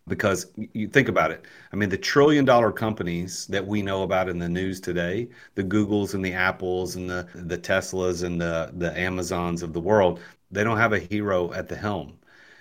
Because 0.08 0.52
you 0.56 0.88
think 0.88 1.10
about 1.10 1.32
it, 1.32 1.44
I 1.74 1.76
mean, 1.76 1.90
the 1.90 1.98
trillion 1.98 2.46
dollar 2.46 2.72
companies 2.72 3.48
that 3.48 3.68
we 3.68 3.82
know 3.82 4.04
about 4.04 4.30
in 4.30 4.40
the 4.40 4.48
news 4.48 4.80
today, 4.80 5.28
the 5.56 5.64
Googles 5.64 6.14
and 6.14 6.24
the 6.24 6.34
Apples 6.34 6.96
and 6.96 7.10
the, 7.10 7.28
the 7.34 7.58
Teslas 7.58 8.24
and 8.24 8.40
the, 8.40 8.72
the 8.78 8.98
Amazons 8.98 9.62
of 9.62 9.74
the 9.74 9.82
world, 9.82 10.22
they 10.52 10.64
don't 10.64 10.78
have 10.78 10.94
a 10.94 11.00
hero 11.00 11.52
at 11.52 11.68
the 11.68 11.76
helm. 11.76 12.18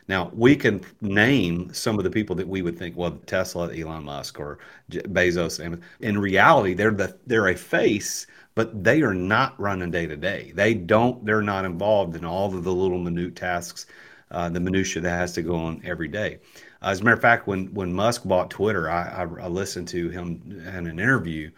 Now 0.09 0.31
we 0.35 0.55
can 0.57 0.83
name 1.01 1.73
some 1.73 1.99
of 1.99 2.05
the 2.05 2.11
people 2.11 2.37
that 2.37 2.49
we 2.49 2.63
would 2.63 2.79
think, 2.79 2.97
well, 2.97 3.19
Tesla, 3.27 3.75
Elon 3.75 4.05
Musk, 4.05 4.39
or 4.39 4.59
Bezos. 4.91 5.83
In 6.01 6.19
reality, 6.19 6.75
they're 6.75 6.91
the 6.91 7.17
they're 7.27 7.49
a 7.49 7.57
face, 7.57 8.27
but 8.55 8.85
they 8.85 9.03
are 9.03 9.15
not 9.15 9.59
running 9.59 9.91
day 9.91 10.07
to 10.07 10.17
day. 10.17 10.53
They 10.55 10.75
don't. 10.75 11.25
They're 11.25 11.43
not 11.43 11.65
involved 11.65 12.17
in 12.17 12.25
all 12.25 12.55
of 12.55 12.65
the 12.65 12.73
little 12.73 12.99
minute 12.99 13.37
tasks, 13.37 13.87
uh, 14.31 14.49
the 14.51 14.61
minutia 14.61 15.03
that 15.03 15.11
has 15.11 15.33
to 15.35 15.43
go 15.43 15.57
on 15.57 15.81
every 15.85 16.09
day. 16.09 16.39
Uh, 16.83 16.89
as 16.89 17.01
a 17.01 17.05
matter 17.05 17.17
of 17.17 17.23
fact, 17.23 17.47
when 17.47 17.73
when 17.75 17.93
Musk 17.93 18.25
bought 18.25 18.51
Twitter, 18.51 18.91
I, 18.91 19.09
I, 19.09 19.23
I 19.23 19.49
listened 19.49 19.89
to 19.89 20.11
him 20.11 20.43
in 20.67 20.87
an 20.87 20.99
interview 20.99 21.51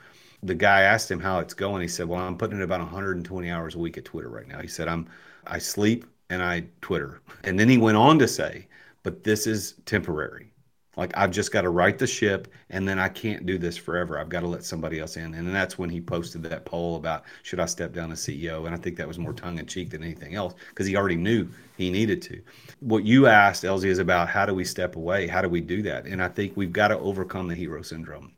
the 0.43 0.55
guy 0.55 0.83
asked 0.83 1.11
him 1.11 1.21
how 1.21 1.39
it's 1.41 1.55
going. 1.55 1.83
He 1.83 1.89
said, 1.89 2.09
"Well, 2.09 2.21
I'm 2.21 2.39
putting 2.39 2.57
in 2.59 2.63
about 2.63 2.81
120 2.81 3.51
hours 3.51 3.75
a 3.75 3.79
week 3.79 3.99
at 3.99 4.05
Twitter 4.05 4.29
right 4.29 4.47
now." 4.47 4.61
He 4.61 4.69
said, 4.69 4.89
"I'm 4.89 5.09
I 5.47 5.59
sleep, 5.59 6.07
and 6.31 6.43
I 6.43 6.65
Twitter. 6.81 7.21
And 7.45 7.59
then 7.59 7.69
he 7.69 7.79
went 7.79 7.97
on 7.97 8.19
to 8.19 8.29
say, 8.29 8.67
but 9.03 9.25
this 9.25 9.47
is 9.47 9.75
temporary. 9.85 10.53
Like 10.97 11.13
I've 11.15 11.31
just 11.31 11.53
got 11.53 11.61
to 11.63 11.69
right 11.69 11.99
the 11.99 12.07
ship 12.07 12.49
and 12.71 12.89
then 12.89 12.99
I 12.99 13.09
can't 13.09 13.45
do 13.45 13.59
this 13.59 13.77
forever. 13.77 14.19
I've 14.19 14.31
got 14.31 14.41
to 14.41 14.47
let 14.47 14.65
somebody 14.65 14.99
else 14.99 15.17
in. 15.17 15.35
And 15.35 15.55
that's 15.55 15.79
when 15.79 15.91
he 15.91 16.01
posted 16.01 16.43
that 16.45 16.65
poll 16.65 16.97
about 16.97 17.25
should 17.43 17.61
I 17.61 17.67
step 17.67 17.93
down 17.93 18.11
as 18.13 18.21
CEO? 18.21 18.65
And 18.65 18.75
I 18.75 18.79
think 18.79 18.97
that 18.97 19.07
was 19.07 19.19
more 19.19 19.35
tongue 19.35 19.59
in 19.59 19.67
cheek 19.67 19.91
than 19.91 20.03
anything 20.03 20.35
else 20.35 20.55
because 20.71 20.87
he 20.87 20.97
already 20.97 21.17
knew 21.17 21.49
he 21.77 21.91
needed 21.91 22.23
to. 22.23 22.41
What 22.81 23.05
you 23.05 23.27
asked, 23.27 23.65
Elzie, 23.65 23.85
is 23.85 23.99
about 23.99 24.29
how 24.29 24.47
do 24.47 24.55
we 24.55 24.65
step 24.65 24.97
away? 24.97 25.27
How 25.27 25.43
do 25.43 25.51
we 25.51 25.61
do 25.61 25.83
that? 25.83 26.07
And 26.07 26.23
I 26.23 26.29
think 26.29 26.57
we've 26.57 26.73
got 26.73 26.89
to 26.89 26.99
overcome 26.99 27.49
the 27.49 27.55
hero 27.55 27.83
syndrome. 27.83 28.33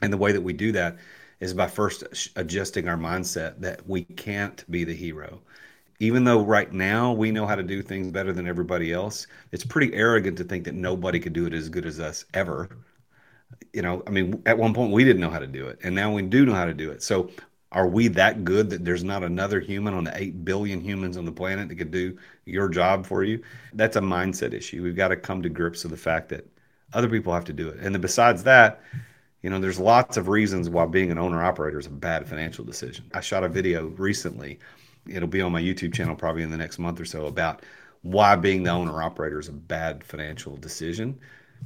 And 0.00 0.10
the 0.10 0.16
way 0.16 0.32
that 0.32 0.40
we 0.40 0.54
do 0.54 0.72
that 0.72 0.96
is 1.40 1.52
by 1.52 1.66
first 1.66 2.04
adjusting 2.36 2.88
our 2.88 2.96
mindset 2.96 3.60
that 3.60 3.86
we 3.86 4.04
can't 4.04 4.68
be 4.70 4.84
the 4.84 4.94
hero 4.94 5.40
even 6.00 6.24
though 6.24 6.42
right 6.42 6.72
now 6.72 7.12
we 7.12 7.30
know 7.30 7.46
how 7.46 7.54
to 7.54 7.62
do 7.62 7.82
things 7.82 8.10
better 8.10 8.32
than 8.32 8.48
everybody 8.48 8.92
else, 8.92 9.26
it's 9.52 9.64
pretty 9.64 9.94
arrogant 9.94 10.38
to 10.38 10.44
think 10.44 10.64
that 10.64 10.74
nobody 10.74 11.20
could 11.20 11.34
do 11.34 11.46
it 11.46 11.52
as 11.52 11.68
good 11.68 11.84
as 11.84 12.00
us 12.00 12.24
ever. 12.32 12.70
You 13.74 13.82
know, 13.82 14.02
I 14.06 14.10
mean, 14.10 14.42
at 14.46 14.56
one 14.56 14.72
point 14.72 14.92
we 14.92 15.04
didn't 15.04 15.20
know 15.20 15.30
how 15.30 15.38
to 15.38 15.46
do 15.46 15.68
it, 15.68 15.78
and 15.84 15.94
now 15.94 16.12
we 16.12 16.22
do 16.22 16.46
know 16.46 16.54
how 16.54 16.64
to 16.64 16.74
do 16.74 16.90
it. 16.90 17.02
So, 17.02 17.30
are 17.72 17.86
we 17.86 18.08
that 18.08 18.44
good 18.44 18.68
that 18.70 18.84
there's 18.84 19.04
not 19.04 19.22
another 19.22 19.60
human 19.60 19.94
on 19.94 20.02
the 20.02 20.16
8 20.20 20.44
billion 20.44 20.80
humans 20.80 21.16
on 21.16 21.24
the 21.24 21.30
planet 21.30 21.68
that 21.68 21.76
could 21.76 21.92
do 21.92 22.18
your 22.44 22.68
job 22.68 23.06
for 23.06 23.22
you? 23.22 23.42
That's 23.74 23.94
a 23.94 24.00
mindset 24.00 24.54
issue. 24.54 24.82
We've 24.82 24.96
got 24.96 25.08
to 25.08 25.16
come 25.16 25.40
to 25.42 25.48
grips 25.48 25.84
with 25.84 25.92
the 25.92 25.96
fact 25.96 26.30
that 26.30 26.48
other 26.92 27.08
people 27.08 27.32
have 27.32 27.44
to 27.44 27.52
do 27.52 27.68
it. 27.68 27.78
And 27.78 27.94
then 27.94 28.00
besides 28.00 28.42
that, 28.42 28.82
you 29.42 29.50
know, 29.50 29.60
there's 29.60 29.78
lots 29.78 30.16
of 30.16 30.26
reasons 30.26 30.68
why 30.68 30.84
being 30.86 31.12
an 31.12 31.18
owner 31.18 31.44
operator 31.44 31.78
is 31.78 31.86
a 31.86 31.90
bad 31.90 32.26
financial 32.26 32.64
decision. 32.64 33.04
I 33.14 33.20
shot 33.20 33.44
a 33.44 33.48
video 33.48 33.86
recently 33.86 34.58
it'll 35.08 35.28
be 35.28 35.40
on 35.40 35.52
my 35.52 35.62
YouTube 35.62 35.94
channel 35.94 36.14
probably 36.14 36.42
in 36.42 36.50
the 36.50 36.56
next 36.56 36.78
month 36.78 37.00
or 37.00 37.04
so 37.04 37.26
about 37.26 37.62
why 38.02 38.36
being 38.36 38.62
the 38.62 38.70
owner 38.70 39.02
operator 39.02 39.38
is 39.38 39.48
a 39.48 39.52
bad 39.52 40.02
financial 40.04 40.56
decision 40.56 41.18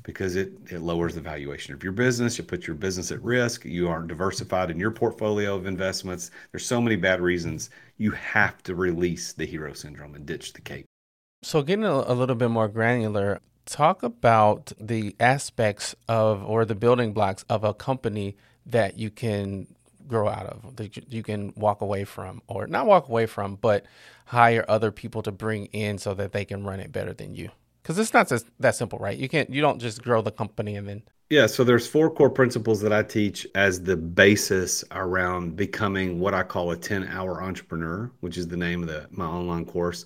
because 0.02 0.34
it, 0.34 0.52
it 0.70 0.80
lowers 0.80 1.14
the 1.14 1.20
valuation 1.20 1.72
of 1.72 1.82
your 1.82 1.92
business. 1.92 2.36
You 2.36 2.44
put 2.44 2.66
your 2.66 2.74
business 2.74 3.12
at 3.12 3.22
risk. 3.22 3.64
You 3.64 3.88
aren't 3.88 4.08
diversified 4.08 4.70
in 4.70 4.78
your 4.78 4.90
portfolio 4.90 5.54
of 5.54 5.66
investments. 5.66 6.30
There's 6.50 6.66
so 6.66 6.80
many 6.80 6.96
bad 6.96 7.20
reasons. 7.20 7.70
You 7.96 8.10
have 8.10 8.62
to 8.64 8.74
release 8.74 9.32
the 9.32 9.46
hero 9.46 9.72
syndrome 9.72 10.14
and 10.14 10.26
ditch 10.26 10.52
the 10.52 10.60
cape. 10.60 10.86
So, 11.42 11.62
getting 11.62 11.84
a, 11.84 11.92
a 11.92 12.14
little 12.14 12.34
bit 12.34 12.50
more 12.50 12.68
granular, 12.68 13.40
talk 13.66 14.02
about 14.02 14.72
the 14.80 15.14
aspects 15.20 15.94
of 16.08 16.42
or 16.44 16.64
the 16.64 16.74
building 16.74 17.12
blocks 17.12 17.44
of 17.48 17.64
a 17.64 17.74
company 17.74 18.36
that 18.66 18.98
you 18.98 19.10
can 19.10 19.66
grow 20.06 20.28
out 20.28 20.46
of 20.46 20.76
that 20.76 21.12
you 21.12 21.22
can 21.22 21.52
walk 21.56 21.80
away 21.80 22.04
from 22.04 22.42
or 22.46 22.66
not 22.66 22.86
walk 22.86 23.08
away 23.08 23.26
from 23.26 23.56
but 23.56 23.86
hire 24.26 24.64
other 24.68 24.90
people 24.90 25.22
to 25.22 25.32
bring 25.32 25.66
in 25.66 25.98
so 25.98 26.14
that 26.14 26.32
they 26.32 26.44
can 26.44 26.64
run 26.64 26.80
it 26.80 26.92
better 26.92 27.12
than 27.12 27.34
you. 27.34 27.50
Because 27.82 27.98
it's 27.98 28.14
not 28.14 28.32
that 28.60 28.74
simple 28.74 28.98
right? 28.98 29.16
You 29.16 29.28
can't 29.28 29.50
you 29.50 29.60
don't 29.60 29.80
just 29.80 30.02
grow 30.02 30.22
the 30.22 30.30
company 30.30 30.76
and 30.76 30.88
then 30.88 31.02
yeah 31.30 31.46
so 31.46 31.64
there's 31.64 31.86
four 31.86 32.10
core 32.10 32.28
principles 32.28 32.82
that 32.82 32.92
i 32.92 33.02
teach 33.02 33.46
as 33.54 33.82
the 33.82 33.96
basis 33.96 34.84
around 34.90 35.56
becoming 35.56 36.20
what 36.20 36.34
i 36.34 36.42
call 36.42 36.70
a 36.70 36.76
10 36.76 37.08
hour 37.08 37.42
entrepreneur 37.42 38.10
which 38.20 38.36
is 38.36 38.46
the 38.46 38.56
name 38.56 38.82
of 38.82 38.88
the 38.88 39.06
my 39.10 39.24
online 39.24 39.64
course. 39.64 40.04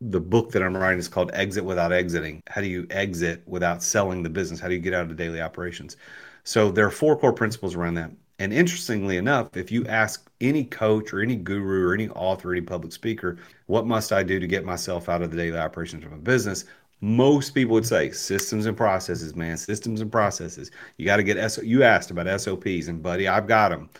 The 0.00 0.20
book 0.20 0.52
that 0.52 0.62
i'm 0.62 0.76
writing 0.76 0.98
is 0.98 1.08
called 1.08 1.30
exit 1.34 1.64
without 1.64 1.92
exiting. 1.92 2.40
How 2.48 2.60
do 2.60 2.68
you 2.68 2.86
exit 2.90 3.42
without 3.46 3.82
selling 3.82 4.22
the 4.22 4.30
business? 4.30 4.60
How 4.60 4.68
do 4.68 4.74
you 4.74 4.80
get 4.80 4.94
out 4.94 5.10
of 5.10 5.16
daily 5.16 5.40
operations? 5.40 5.96
So 6.44 6.70
there 6.70 6.86
are 6.86 6.90
four 6.90 7.18
core 7.18 7.32
principles 7.32 7.74
around 7.74 7.94
that 7.94 8.10
and 8.40 8.54
interestingly 8.54 9.18
enough, 9.18 9.54
if 9.54 9.70
you 9.70 9.86
ask 9.86 10.30
any 10.40 10.64
coach 10.64 11.12
or 11.12 11.20
any 11.20 11.36
guru 11.36 11.86
or 11.86 11.92
any 11.92 12.08
author, 12.08 12.48
or 12.48 12.52
any 12.52 12.62
public 12.62 12.90
speaker, 12.90 13.36
what 13.66 13.86
must 13.86 14.12
I 14.12 14.22
do 14.22 14.40
to 14.40 14.46
get 14.46 14.64
myself 14.64 15.10
out 15.10 15.20
of 15.20 15.30
the 15.30 15.36
daily 15.36 15.58
operations 15.58 16.06
of 16.06 16.12
a 16.12 16.16
business? 16.16 16.64
Most 17.02 17.50
people 17.50 17.74
would 17.74 17.86
say 17.86 18.10
systems 18.10 18.64
and 18.64 18.74
processes, 18.74 19.36
man, 19.36 19.58
systems 19.58 20.00
and 20.00 20.10
processes. 20.10 20.70
You 20.96 21.04
got 21.04 21.18
to 21.18 21.22
get 21.22 21.50
SO. 21.50 21.60
You 21.60 21.82
asked 21.82 22.10
about 22.10 22.40
SOPs, 22.40 22.88
and 22.88 23.02
buddy, 23.02 23.28
I've 23.28 23.46
got 23.46 23.68
them. 23.68 23.90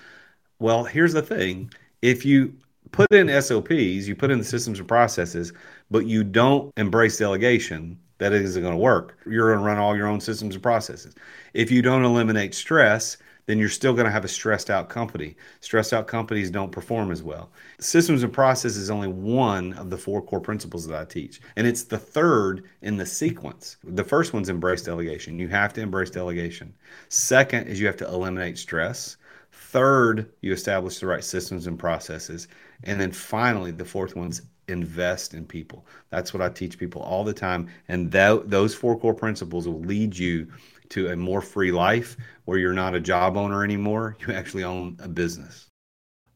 Well, 0.58 0.84
here's 0.84 1.12
the 1.12 1.22
thing: 1.22 1.70
if 2.00 2.24
you 2.24 2.54
put 2.92 3.12
in 3.12 3.28
SOPs, 3.42 4.08
you 4.08 4.16
put 4.16 4.30
in 4.30 4.38
the 4.38 4.44
systems 4.44 4.78
and 4.78 4.88
processes, 4.88 5.52
but 5.90 6.06
you 6.06 6.24
don't 6.24 6.72
embrace 6.78 7.18
delegation, 7.18 7.98
that 8.16 8.32
isn't 8.32 8.62
going 8.62 8.74
to 8.74 8.78
work. 8.78 9.18
You're 9.26 9.48
going 9.48 9.58
to 9.58 9.66
run 9.66 9.78
all 9.78 9.96
your 9.96 10.06
own 10.06 10.20
systems 10.20 10.54
and 10.54 10.62
processes. 10.62 11.14
If 11.52 11.70
you 11.70 11.82
don't 11.82 12.04
eliminate 12.04 12.54
stress, 12.54 13.18
then 13.46 13.58
you're 13.58 13.68
still 13.68 13.92
going 13.92 14.06
to 14.06 14.10
have 14.10 14.24
a 14.24 14.28
stressed 14.28 14.70
out 14.70 14.88
company. 14.88 15.36
Stressed 15.60 15.92
out 15.92 16.06
companies 16.06 16.50
don't 16.50 16.72
perform 16.72 17.10
as 17.10 17.22
well. 17.22 17.50
Systems 17.78 18.22
and 18.22 18.32
process 18.32 18.76
is 18.76 18.90
only 18.90 19.08
one 19.08 19.72
of 19.74 19.90
the 19.90 19.98
four 19.98 20.22
core 20.22 20.40
principles 20.40 20.86
that 20.86 21.00
I 21.00 21.04
teach, 21.04 21.40
and 21.56 21.66
it's 21.66 21.84
the 21.84 21.98
third 21.98 22.64
in 22.82 22.96
the 22.96 23.06
sequence. 23.06 23.76
The 23.84 24.04
first 24.04 24.32
one's 24.32 24.48
embrace 24.48 24.82
delegation. 24.82 25.38
You 25.38 25.48
have 25.48 25.72
to 25.74 25.80
embrace 25.80 26.10
delegation. 26.10 26.74
Second 27.08 27.66
is 27.66 27.80
you 27.80 27.86
have 27.86 27.96
to 27.98 28.08
eliminate 28.08 28.58
stress. 28.58 29.16
Third, 29.52 30.32
you 30.40 30.52
establish 30.52 30.98
the 30.98 31.06
right 31.06 31.22
systems 31.22 31.66
and 31.66 31.78
processes. 31.78 32.48
And 32.84 33.00
then 33.00 33.12
finally, 33.12 33.70
the 33.70 33.84
fourth 33.84 34.16
one's 34.16 34.42
invest 34.70 35.34
in 35.34 35.44
people. 35.44 35.86
That's 36.10 36.32
what 36.32 36.42
I 36.42 36.48
teach 36.48 36.78
people 36.78 37.02
all 37.02 37.24
the 37.24 37.32
time. 37.32 37.68
And 37.88 38.10
th- 38.10 38.42
those 38.46 38.74
four 38.74 38.98
core 38.98 39.14
principles 39.14 39.66
will 39.66 39.80
lead 39.80 40.16
you 40.16 40.48
to 40.90 41.08
a 41.08 41.16
more 41.16 41.40
free 41.40 41.72
life 41.72 42.16
where 42.44 42.58
you're 42.58 42.72
not 42.72 42.94
a 42.94 43.00
job 43.00 43.36
owner 43.36 43.64
anymore. 43.64 44.16
You 44.20 44.34
actually 44.34 44.64
own 44.64 44.96
a 45.00 45.08
business. 45.08 45.66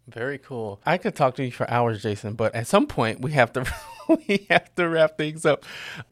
Very 0.08 0.38
cool. 0.38 0.80
I 0.84 0.98
could 0.98 1.14
talk 1.14 1.34
to 1.36 1.44
you 1.44 1.50
for 1.50 1.68
hours, 1.70 2.02
Jason, 2.02 2.34
but 2.34 2.54
at 2.54 2.66
some 2.66 2.86
point 2.86 3.20
we 3.20 3.32
have 3.32 3.52
to 3.54 3.64
we 4.28 4.46
have 4.50 4.74
to 4.74 4.88
wrap 4.88 5.16
things 5.16 5.46
up. 5.46 5.64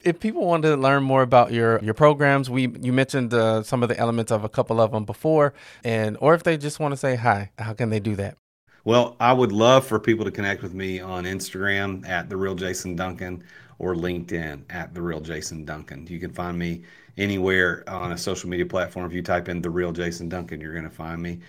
If 0.03 0.19
people 0.19 0.47
want 0.47 0.63
to 0.63 0.77
learn 0.77 1.03
more 1.03 1.23
about 1.23 1.53
your 1.53 1.79
your 1.85 1.93
programs, 1.93 2.49
we 2.49 2.69
you 2.81 2.93
mentioned 2.93 3.35
uh, 3.35 3.63
some 3.63 3.83
of 3.83 3.91
the 3.91 3.99
elements 3.99 4.33
of 4.33 4.45
a 4.45 4.49
couple 4.49 4.81
of 4.81 4.93
them 4.93 5.05
before, 5.05 5.53
and 5.85 6.17
or 6.21 6.35
if 6.35 6.43
they 6.43 6.57
just 6.57 6.81
want 6.81 6.93
to 6.93 6.97
say 6.97 7.17
hi, 7.17 7.51
how 7.59 7.75
can 7.75 7.91
they 7.91 8.01
do 8.01 8.17
that? 8.17 8.39
Well, 8.85 9.15
I 9.21 9.33
would 9.33 9.53
love 9.53 9.87
for 9.87 10.01
people 10.01 10.25
to 10.25 10.31
connect 10.31 10.63
with 10.63 10.75
me 10.75 10.99
on 10.99 11.25
Instagram 11.25 12.09
at 12.09 12.29
the 12.29 12.37
real 12.37 12.55
Jason 12.55 12.97
Duncan 12.97 13.45
or 13.79 13.95
LinkedIn 13.95 14.63
at 14.71 14.95
the 14.95 15.03
real 15.03 15.21
Jason 15.21 15.65
Duncan. 15.65 16.07
You 16.09 16.19
can 16.19 16.33
find 16.33 16.59
me 16.59 16.83
anywhere 17.19 17.85
on 17.89 18.13
a 18.13 18.19
social 18.19 18.49
media 18.49 18.67
platform. 18.67 19.07
If 19.07 19.13
you 19.13 19.23
type 19.23 19.49
in 19.49 19.63
the 19.63 19.71
real 19.71 19.93
Jason 19.93 20.29
Duncan, 20.29 20.61
you're 20.61 20.73
going 20.73 20.85
to 20.85 20.91
find 20.91 21.23
me. 21.23 21.41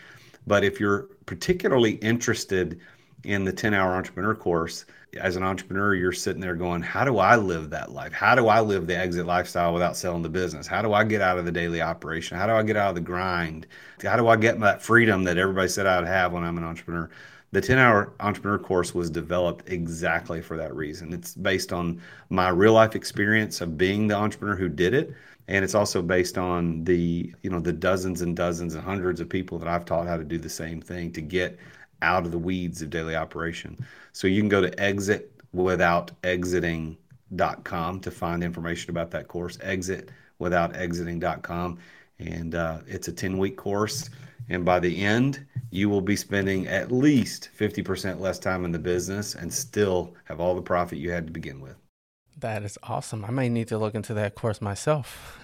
But 0.46 0.64
if 0.64 0.80
you're 0.80 1.04
particularly 1.26 1.94
interested 1.94 2.80
in 3.24 3.46
the 3.46 3.54
10 3.54 3.74
hour 3.74 3.94
entrepreneur 3.94 4.36
course, 4.36 4.86
as 5.20 5.36
an 5.36 5.44
entrepreneur, 5.44 5.94
you're 5.94 6.12
sitting 6.12 6.42
there 6.42 6.56
going, 6.56 6.82
How 6.82 7.06
do 7.06 7.20
I 7.20 7.36
live 7.36 7.70
that 7.70 7.92
life? 7.92 8.14
How 8.14 8.36
do 8.36 8.48
I 8.48 8.62
live 8.62 8.88
the 8.88 8.98
exit 8.98 9.26
lifestyle 9.26 9.74
without 9.74 9.96
selling 9.96 10.24
the 10.24 10.30
business? 10.30 10.68
How 10.68 10.82
do 10.82 10.94
I 10.94 11.04
get 11.04 11.22
out 11.22 11.38
of 11.38 11.46
the 11.46 11.52
daily 11.52 11.82
operation? 11.82 12.38
How 12.38 12.48
do 12.48 12.54
I 12.54 12.64
get 12.64 12.78
out 12.78 12.90
of 12.90 12.96
the 12.96 13.02
grind? 13.02 13.68
How 14.02 14.18
do 14.18 14.28
I 14.28 14.36
get 14.36 14.60
that 14.62 14.82
freedom 14.82 15.24
that 15.26 15.38
everybody 15.38 15.68
said 15.68 15.86
I'd 15.86 16.08
have 16.08 16.34
when 16.34 16.44
I'm 16.44 16.58
an 16.58 16.64
entrepreneur? 16.64 17.10
The 17.52 17.62
10 17.62 17.78
hour 17.78 18.14
entrepreneur 18.20 18.58
course 18.58 18.96
was 18.96 19.12
developed 19.12 19.70
exactly 19.70 20.42
for 20.42 20.58
that 20.58 20.76
reason. 20.76 21.14
It's 21.14 21.36
based 21.36 21.72
on 21.72 22.02
my 22.30 22.50
real 22.50 22.74
life 22.74 22.96
experience 22.96 23.62
of 23.62 23.78
being 23.78 24.08
the 24.08 24.16
entrepreneur 24.16 24.56
who 24.56 24.70
did 24.70 24.96
it 24.96 25.14
and 25.48 25.64
it's 25.64 25.76
also 25.76 26.02
based 26.02 26.38
on 26.38 26.84
the 26.84 27.34
you 27.42 27.50
know 27.50 27.60
the 27.60 27.74
dozens 27.74 28.22
and 28.22 28.36
dozens 28.36 28.76
and 28.76 28.84
hundreds 28.84 29.20
of 29.20 29.30
people 29.30 29.60
that 29.60 29.68
I've 29.68 29.86
taught 29.86 30.08
how 30.08 30.18
to 30.18 30.24
do 30.24 30.38
the 30.38 30.50
same 30.50 30.82
thing 30.82 31.12
to 31.14 31.22
get 31.22 31.60
out 32.02 32.26
of 32.26 32.32
the 32.32 32.38
weeds 32.38 32.82
of 32.82 32.90
daily 32.90 33.16
operation. 33.16 33.86
So 34.12 34.28
you 34.28 34.42
can 34.42 34.50
go 34.50 34.62
to 34.62 34.80
exit 34.80 35.32
without 35.54 36.12
exiting.com 36.24 38.00
to 38.02 38.12
find 38.12 38.44
information 38.44 38.90
about 38.90 39.12
that 39.12 39.28
course 39.28 39.58
exit 39.62 40.10
without 40.40 40.76
exiting.com 40.76 41.80
and 42.20 42.56
uh, 42.56 42.80
it's 42.88 43.08
a 43.08 43.14
10 43.14 43.38
week 43.38 43.58
course. 43.58 44.10
And 44.50 44.66
by 44.66 44.80
the 44.80 45.04
end 45.04 45.46
you 45.72 45.90
will 45.90 46.02
be 46.02 46.16
spending 46.16 46.68
at 46.68 46.92
least 46.92 47.50
50% 47.58 48.20
less 48.20 48.38
time 48.38 48.66
in 48.66 48.72
the 48.72 48.80
business 48.80 49.36
and 49.36 49.52
still 49.52 50.14
have 50.26 50.40
all 50.40 50.56
the 50.56 50.62
profit 50.62 51.00
you 51.00 51.12
had 51.12 51.26
to 51.28 51.34
begin 51.34 51.60
with 51.62 51.83
that 52.44 52.62
is 52.64 52.78
awesome. 52.84 53.24
I 53.24 53.32
may 53.32 53.48
need 53.48 53.70
to 53.70 53.78
look 53.78 53.96
into 53.96 54.14
that 54.16 54.36
course 54.36 54.62
myself. 54.62 55.40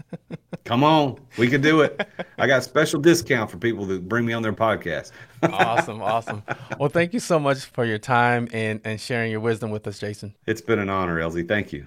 Come 0.64 0.84
on, 0.84 1.18
we 1.38 1.48
can 1.48 1.62
do 1.62 1.80
it. 1.80 2.06
I 2.38 2.46
got 2.46 2.62
special 2.62 3.00
discount 3.00 3.50
for 3.50 3.56
people 3.56 3.86
that 3.86 4.06
bring 4.06 4.26
me 4.26 4.34
on 4.34 4.42
their 4.42 4.52
podcast. 4.52 5.12
awesome, 5.42 6.02
awesome. 6.02 6.42
Well, 6.78 6.90
thank 6.90 7.14
you 7.14 7.20
so 7.20 7.40
much 7.40 7.64
for 7.64 7.84
your 7.86 7.98
time 7.98 8.48
and, 8.52 8.80
and 8.84 9.00
sharing 9.00 9.30
your 9.30 9.40
wisdom 9.40 9.70
with 9.70 9.86
us, 9.86 9.98
Jason. 9.98 10.34
It's 10.46 10.60
been 10.60 10.78
an 10.78 10.90
honor, 10.90 11.18
Elzie. 11.18 11.48
Thank 11.48 11.72
you. 11.72 11.86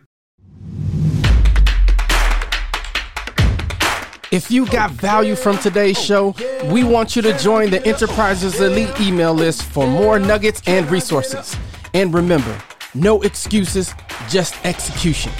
If 4.32 4.50
you 4.50 4.66
got 4.66 4.92
value 4.92 5.36
from 5.36 5.60
today's 5.60 6.04
show, 6.04 6.36
we 6.66 6.84
want 6.84 7.16
you 7.16 7.22
to 7.22 7.38
join 7.38 7.70
the 7.70 7.86
Enterprises 7.88 8.60
Elite 8.60 9.00
email 9.00 9.34
list 9.34 9.64
for 9.64 9.86
more 9.88 10.20
nuggets 10.20 10.62
and 10.66 10.90
resources. 10.90 11.56
And 11.94 12.14
remember, 12.14 12.60
no 12.96 13.22
excuses, 13.22 13.94
just 14.30 14.56
execution. 14.66 15.32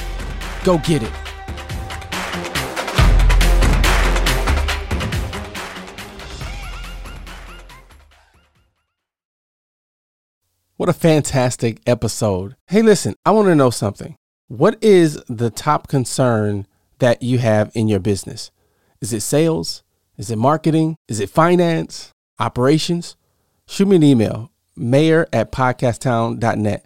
Go 0.64 0.78
get 0.80 1.02
it. 1.02 1.12
What 10.78 10.90
a 10.90 10.94
fantastic 10.94 11.80
episode. 11.88 12.58
Hey, 12.68 12.82
listen, 12.82 13.16
I 13.26 13.32
want 13.32 13.48
to 13.48 13.56
know 13.56 13.70
something. 13.70 14.18
What 14.48 14.78
is 14.84 15.16
the 15.30 15.50
top 15.50 15.88
concern 15.88 16.68
that 17.00 17.24
you 17.24 17.40
have 17.40 17.72
in 17.74 17.88
your 17.88 18.00
business? 18.00 18.52
Is 19.02 19.14
it 19.14 19.22
sales? 19.22 19.84
Is 20.18 20.30
it 20.30 20.38
marketing? 20.38 20.98
Is 21.08 21.20
it 21.20 21.30
finance? 21.30 22.12
Operations? 22.40 23.16
Shoot 23.68 23.88
me 23.88 23.96
an 23.96 24.04
email, 24.04 24.52
mayor 24.76 25.28
at 25.32 25.52
podcasttown.net. 25.52 26.86